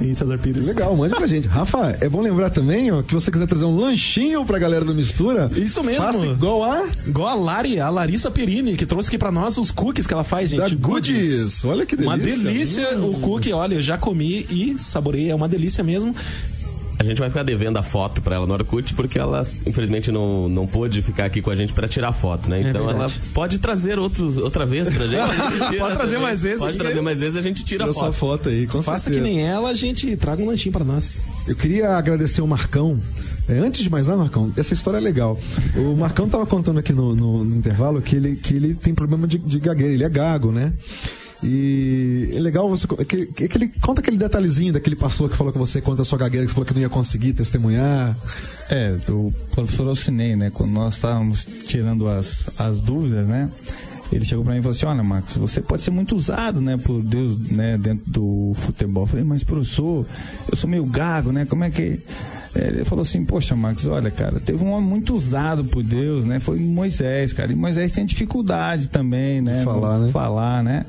em 0.00 0.14
Cesar 0.14 0.38
Pires. 0.38 0.66
Legal, 0.66 0.96
mande 0.96 1.14
pra 1.14 1.26
gente. 1.26 1.46
Rafa, 1.46 1.96
é 2.00 2.08
bom 2.08 2.20
lembrar 2.20 2.50
também, 2.50 2.90
ó, 2.90 3.02
que 3.02 3.14
você 3.14 3.30
quiser 3.30 3.46
trazer 3.46 3.64
um 3.64 3.76
lanchinho 3.76 4.44
pra 4.44 4.58
galera 4.58 4.84
do 4.84 4.94
Mistura. 4.94 5.50
Isso 5.54 5.82
mesmo. 5.82 6.04
Faça 6.04 6.26
igual 6.26 6.64
a 6.64 6.86
Igual 7.06 7.28
a 7.28 7.34
Lari, 7.34 7.80
a 7.80 7.88
Larissa 7.88 8.30
Perini, 8.30 8.76
que 8.76 8.86
trouxe 8.86 9.08
aqui 9.08 9.18
pra 9.18 9.30
nós 9.32 9.58
os 9.58 9.70
cookies 9.70 10.06
que 10.06 10.14
ela 10.14 10.24
faz, 10.24 10.50
gente. 10.50 10.74
da 10.74 10.88
Goodies. 10.88 11.64
Olha 11.64 11.84
que 11.84 11.96
delícia. 11.96 12.08
Uma 12.08 12.18
delícia 12.18 12.98
o 13.00 13.20
cookie, 13.20 13.52
olha, 13.52 13.74
eu 13.76 13.82
já 13.82 13.96
comi 13.98 14.46
e 14.50 14.76
saborei, 14.78 15.30
é 15.30 15.34
uma 15.34 15.48
delícia 15.48 15.82
mesmo. 15.84 16.14
A 17.00 17.02
gente 17.02 17.18
vai 17.18 17.30
ficar 17.30 17.42
devendo 17.42 17.78
a 17.78 17.82
foto 17.82 18.20
pra 18.20 18.36
ela 18.36 18.46
no 18.46 18.52
Orkut, 18.52 18.92
porque 18.92 19.18
ela, 19.18 19.40
infelizmente, 19.64 20.12
não, 20.12 20.50
não 20.50 20.66
pôde 20.66 21.00
ficar 21.00 21.24
aqui 21.24 21.40
com 21.40 21.50
a 21.50 21.56
gente 21.56 21.72
pra 21.72 21.88
tirar 21.88 22.12
foto, 22.12 22.50
né? 22.50 22.60
Então 22.60 22.90
ela 22.90 23.10
pode 23.32 23.58
trazer 23.58 23.98
outros, 23.98 24.36
outra 24.36 24.66
vez 24.66 24.90
pra 24.90 25.06
gente. 25.06 25.18
a 25.24 25.50
gente 25.70 25.78
Pode 25.78 25.94
trazer 25.94 26.12
também. 26.16 26.22
mais 26.28 26.42
vezes 26.42 26.58
Pode 26.58 26.76
trazer 26.76 27.00
mais 27.00 27.20
vezes 27.20 27.36
a 27.38 27.40
gente 27.40 27.64
tira 27.64 27.88
a 27.88 27.92
foto. 27.94 28.12
foto 28.12 28.48
aí, 28.50 28.66
com 28.66 28.82
Faça 28.82 29.04
certeza. 29.04 29.24
que 29.24 29.30
nem 29.30 29.42
ela, 29.42 29.70
a 29.70 29.74
gente 29.74 30.14
traga 30.18 30.42
um 30.42 30.46
lanchinho 30.46 30.74
pra 30.74 30.84
nós. 30.84 31.20
Eu 31.48 31.56
queria 31.56 31.96
agradecer 31.96 32.42
o 32.42 32.46
Marcão. 32.46 32.98
É, 33.48 33.54
antes 33.58 33.82
de 33.82 33.88
mais 33.88 34.06
nada, 34.06 34.18
Marcão, 34.20 34.52
essa 34.54 34.74
história 34.74 34.98
é 34.98 35.00
legal. 35.00 35.40
O 35.76 35.96
Marcão 35.96 36.28
tava 36.28 36.44
contando 36.44 36.78
aqui 36.80 36.92
no, 36.92 37.16
no- 37.16 37.42
no 37.44 37.56
intervalo 37.56 38.02
que 38.02 38.14
ele, 38.14 38.36
que 38.36 38.54
ele 38.54 38.74
tem 38.74 38.94
problema 38.94 39.26
de, 39.26 39.38
de 39.38 39.58
gagueira, 39.58 39.92
ele 39.94 40.04
é 40.04 40.08
gago, 40.10 40.52
né? 40.52 40.70
E 41.42 42.32
é 42.34 42.40
legal 42.40 42.68
você. 42.68 42.86
Que, 42.86 43.26
que 43.26 43.56
ele 43.56 43.68
conta 43.80 44.00
aquele 44.00 44.18
detalhezinho 44.18 44.72
daquele 44.72 44.96
pastor 44.96 45.30
que 45.30 45.36
falou 45.36 45.52
que 45.52 45.58
você 45.58 45.80
conta 45.80 46.02
a 46.02 46.04
sua 46.04 46.18
gagueira, 46.18 46.44
que 46.44 46.50
você 46.50 46.54
falou 46.54 46.66
que 46.66 46.74
não 46.74 46.82
ia 46.82 46.88
conseguir 46.88 47.32
testemunhar. 47.32 48.16
É, 48.68 48.96
o 49.08 49.32
professor 49.52 49.88
Alcinei, 49.88 50.36
né? 50.36 50.50
Quando 50.52 50.70
nós 50.70 50.94
estávamos 50.94 51.46
tirando 51.66 52.08
as, 52.08 52.60
as 52.60 52.80
dúvidas, 52.80 53.26
né? 53.26 53.50
Ele 54.12 54.24
chegou 54.24 54.44
para 54.44 54.52
mim 54.52 54.60
e 54.60 54.62
falou 54.62 54.76
assim: 54.76 54.86
Olha, 54.86 55.02
Marcos, 55.02 55.36
você 55.36 55.60
pode 55.60 55.82
ser 55.82 55.90
muito 55.90 56.14
usado, 56.16 56.60
né, 56.60 56.76
por 56.76 57.00
Deus, 57.00 57.50
né, 57.50 57.78
dentro 57.78 58.10
do 58.10 58.52
futebol. 58.56 59.04
Eu 59.04 59.06
falei, 59.06 59.24
mas 59.24 59.44
professor, 59.44 60.04
eu 60.50 60.56
sou 60.56 60.68
meio 60.68 60.84
gago, 60.84 61.32
né? 61.32 61.44
Como 61.44 61.64
é 61.64 61.70
que. 61.70 62.00
É, 62.54 62.66
Ele 62.66 62.84
falou 62.84 63.02
assim: 63.02 63.24
Poxa, 63.24 63.54
Marcos, 63.54 63.86
olha, 63.86 64.10
cara, 64.10 64.40
teve 64.40 64.64
um 64.64 64.72
homem 64.72 64.88
muito 64.88 65.14
usado 65.14 65.64
por 65.64 65.82
Deus, 65.84 66.24
né? 66.24 66.40
Foi 66.40 66.58
Moisés, 66.58 67.32
cara. 67.32 67.52
E 67.52 67.54
Moisés 67.54 67.92
tem 67.92 68.04
dificuldade 68.04 68.88
também, 68.88 69.40
né? 69.40 69.60
De 69.60 69.64
falar, 69.64 69.98
né? 69.98 70.10
Falar, 70.10 70.64
né? 70.64 70.84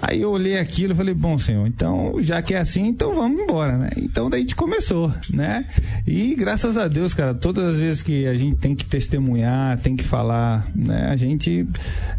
Aí 0.00 0.22
eu 0.22 0.30
olhei 0.30 0.58
aquilo 0.58 0.92
e 0.92 0.96
falei, 0.96 1.14
bom, 1.14 1.36
senhor, 1.38 1.66
então, 1.66 2.16
já 2.20 2.40
que 2.40 2.54
é 2.54 2.58
assim, 2.58 2.86
então 2.86 3.14
vamos 3.14 3.40
embora, 3.42 3.76
né? 3.76 3.90
Então 3.96 4.30
daí 4.30 4.40
a 4.40 4.42
gente 4.42 4.54
começou, 4.54 5.12
né? 5.30 5.66
E 6.06 6.34
graças 6.34 6.78
a 6.78 6.88
Deus, 6.88 7.14
cara, 7.14 7.34
todas 7.34 7.64
as 7.64 7.78
vezes 7.78 8.02
que 8.02 8.26
a 8.26 8.34
gente 8.34 8.56
tem 8.56 8.74
que 8.74 8.84
testemunhar, 8.84 9.78
tem 9.78 9.94
que 9.94 10.04
falar, 10.04 10.66
né? 10.74 11.08
A 11.10 11.16
gente 11.16 11.66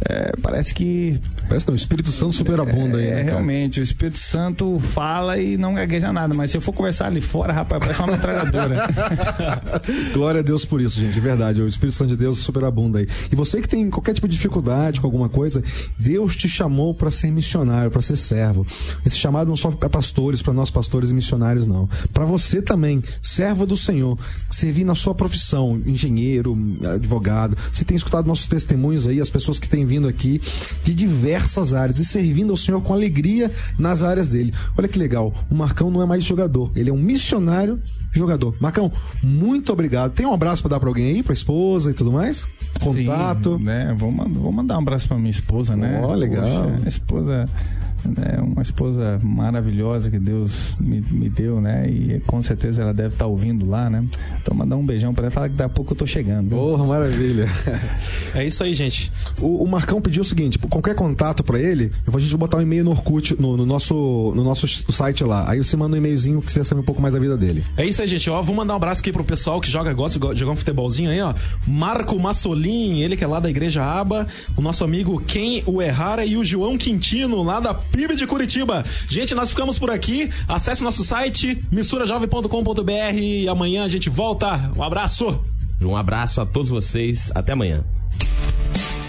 é, 0.07 0.33
parece 0.41 0.73
que 0.73 1.19
Parece 1.47 1.67
não, 1.67 1.73
o 1.73 1.75
Espírito 1.75 2.11
Santo 2.11 2.33
superabunda 2.33 2.97
aí, 2.97 3.05
é, 3.05 3.09
né, 3.09 3.15
cara? 3.15 3.31
realmente, 3.33 3.79
o 3.79 3.83
Espírito 3.83 4.17
Santo 4.17 4.79
fala 4.79 5.37
e 5.37 5.57
não 5.57 5.73
gagueja 5.73 6.11
nada, 6.11 6.33
mas 6.33 6.51
se 6.51 6.57
eu 6.57 6.61
for 6.61 6.73
conversar 6.73 7.07
ali 7.07 7.21
fora, 7.21 7.51
rapaz, 7.51 7.79
parece 7.79 8.01
uma 8.01 8.13
metralhadora. 8.13 8.87
Glória 10.13 10.39
a 10.39 10.43
Deus 10.43 10.65
por 10.65 10.81
isso, 10.81 10.99
gente, 10.99 11.13
de 11.13 11.19
verdade. 11.19 11.61
O 11.61 11.67
Espírito 11.67 11.95
Santo 11.95 12.09
de 12.09 12.17
Deus 12.17 12.39
superabunda 12.39 12.99
aí. 12.99 13.07
E 13.31 13.35
você 13.35 13.61
que 13.61 13.67
tem 13.67 13.89
qualquer 13.89 14.13
tipo 14.13 14.27
de 14.27 14.35
dificuldade 14.35 15.01
com 15.01 15.07
alguma 15.07 15.29
coisa, 15.29 15.63
Deus 15.97 16.35
te 16.35 16.47
chamou 16.47 16.93
para 16.93 17.11
ser 17.11 17.29
missionário, 17.29 17.62
para 17.91 18.01
ser 18.01 18.15
servo. 18.15 18.65
Esse 19.05 19.17
chamado 19.17 19.47
não 19.47 19.55
só 19.55 19.71
para 19.71 19.89
pastores, 19.89 20.41
para 20.41 20.53
nós 20.53 20.69
pastores 20.69 21.09
e 21.09 21.13
missionários, 21.13 21.67
não. 21.67 21.87
Para 22.13 22.25
você 22.25 22.61
também, 22.61 23.03
servo 23.21 23.65
do 23.65 23.77
Senhor, 23.77 24.17
servir 24.49 24.83
na 24.83 24.95
sua 24.95 25.15
profissão, 25.15 25.81
engenheiro, 25.85 26.57
advogado. 26.93 27.57
Você 27.71 27.83
tem 27.83 27.95
escutado 27.95 28.27
nossos 28.27 28.47
testemunhos 28.47 29.07
aí, 29.07 29.19
as 29.19 29.29
pessoas 29.29 29.59
que 29.59 29.69
têm 29.69 29.85
vindo 29.85 30.07
aqui 30.07 30.41
de 30.83 30.93
diversas 30.93 31.73
áreas 31.73 31.99
e 31.99 32.05
servindo 32.05 32.51
ao 32.51 32.57
Senhor 32.57 32.81
com 32.81 32.93
alegria 32.93 33.51
nas 33.77 34.03
áreas 34.03 34.29
dele. 34.29 34.53
Olha 34.77 34.87
que 34.87 34.99
legal. 34.99 35.33
O 35.49 35.55
Marcão 35.55 35.89
não 35.89 36.01
é 36.01 36.05
mais 36.05 36.23
jogador, 36.23 36.71
ele 36.75 36.89
é 36.89 36.93
um 36.93 36.97
missionário 36.97 37.81
jogador. 38.13 38.55
Marcão, 38.59 38.91
muito 39.21 39.71
obrigado. 39.73 40.11
Tem 40.11 40.25
um 40.25 40.33
abraço 40.33 40.61
para 40.61 40.71
dar 40.71 40.79
para 40.79 40.89
alguém 40.89 41.15
aí, 41.15 41.23
para 41.23 41.33
esposa 41.33 41.91
e 41.91 41.93
tudo 41.93 42.11
mais? 42.11 42.47
Contato. 42.79 43.57
Sim, 43.57 43.63
né? 43.63 43.95
Vou, 43.97 44.11
vou 44.11 44.51
mandar 44.51 44.75
um 44.75 44.81
abraço 44.81 45.07
pra 45.07 45.17
minha 45.17 45.31
esposa, 45.31 45.75
né? 45.75 46.01
Ó, 46.03 46.13
legal. 46.13 46.43
Poxa, 46.43 46.87
esposa 46.87 47.45
é 48.25 48.41
uma 48.41 48.61
esposa 48.61 49.19
maravilhosa 49.23 50.09
que 50.09 50.19
Deus 50.19 50.75
me, 50.79 51.01
me 51.01 51.29
deu, 51.29 51.61
né? 51.61 51.89
E 51.89 52.21
com 52.25 52.41
certeza 52.41 52.81
ela 52.81 52.93
deve 52.93 53.15
estar 53.15 53.27
ouvindo 53.27 53.65
lá, 53.65 53.89
né? 53.89 54.03
Então 54.41 54.55
mandar 54.55 54.75
um 54.75 54.85
beijão 54.85 55.13
pra 55.13 55.25
ela 55.25 55.31
e 55.31 55.33
falar 55.33 55.49
que 55.49 55.55
daqui 55.55 55.71
a 55.71 55.73
pouco 55.73 55.93
eu 55.93 55.97
tô 55.97 56.05
chegando. 56.05 56.49
Porra, 56.49 56.85
maravilha. 56.85 57.47
É 58.35 58.43
isso 58.43 58.63
aí, 58.63 58.73
gente. 58.73 59.11
O, 59.39 59.63
o 59.63 59.67
Marcão 59.67 60.01
pediu 60.01 60.21
o 60.21 60.25
seguinte: 60.25 60.57
por 60.57 60.67
qualquer 60.67 60.95
contato 60.95 61.43
pra 61.43 61.59
ele, 61.59 61.91
eu 62.05 62.11
vou, 62.11 62.17
a 62.17 62.21
gente 62.21 62.31
vai 62.31 62.39
botar 62.39 62.57
um 62.57 62.61
e-mail 62.61 62.83
no 62.83 62.91
Orkut, 62.91 63.39
no, 63.39 63.55
no 63.55 63.65
nosso, 63.65 64.33
no 64.35 64.43
nosso 64.43 64.67
site 64.91 65.23
lá. 65.23 65.49
Aí 65.49 65.59
você 65.59 65.77
manda 65.77 65.95
um 65.95 65.97
e-mailzinho 65.97 66.41
que 66.41 66.51
você 66.51 66.63
sabe 66.63 66.81
um 66.81 66.83
pouco 66.83 67.01
mais 67.01 67.13
da 67.13 67.19
vida 67.19 67.37
dele. 67.37 67.63
É 67.77 67.85
isso 67.85 68.01
aí, 68.01 68.07
gente. 68.07 68.27
Ó, 68.29 68.41
vou 68.41 68.55
mandar 68.55 68.73
um 68.73 68.77
abraço 68.77 69.01
aqui 69.01 69.11
pro 69.11 69.23
pessoal 69.23 69.61
que 69.61 69.69
joga, 69.69 69.93
gosta 69.93 70.19
de 70.19 70.39
jogar 70.39 70.53
um 70.53 70.55
futebolzinho 70.55 71.11
aí, 71.11 71.21
ó. 71.21 71.33
Marco 71.67 72.17
Massolin, 72.17 73.01
ele 73.01 73.15
que 73.15 73.23
é 73.23 73.27
lá 73.27 73.39
da 73.39 73.49
Igreja 73.49 73.83
Aba. 73.83 74.27
O 74.57 74.61
nosso 74.61 74.83
amigo 74.83 75.21
Ken 75.21 75.61
Uerrara 75.67 76.25
e 76.25 76.35
o 76.35 76.43
João 76.43 76.77
Quintino, 76.77 77.43
lá 77.43 77.59
da 77.59 77.73
PIB 77.93 78.15
de 78.15 78.25
Curitiba. 78.25 78.83
Gente, 79.07 79.35
nós 79.35 79.51
ficamos 79.51 79.77
por 79.77 79.91
aqui. 79.91 80.29
Acesse 80.47 80.83
nosso 80.83 81.03
site, 81.03 81.61
misturajovem.com.br 81.71 82.91
e 83.15 83.47
amanhã 83.47 83.83
a 83.83 83.87
gente 83.87 84.09
volta. 84.09 84.71
Um 84.75 84.81
abraço! 84.81 85.39
Um 85.79 85.95
abraço 85.95 86.41
a 86.41 86.45
todos 86.45 86.69
vocês. 86.69 87.31
Até 87.35 87.53
amanhã. 87.53 87.83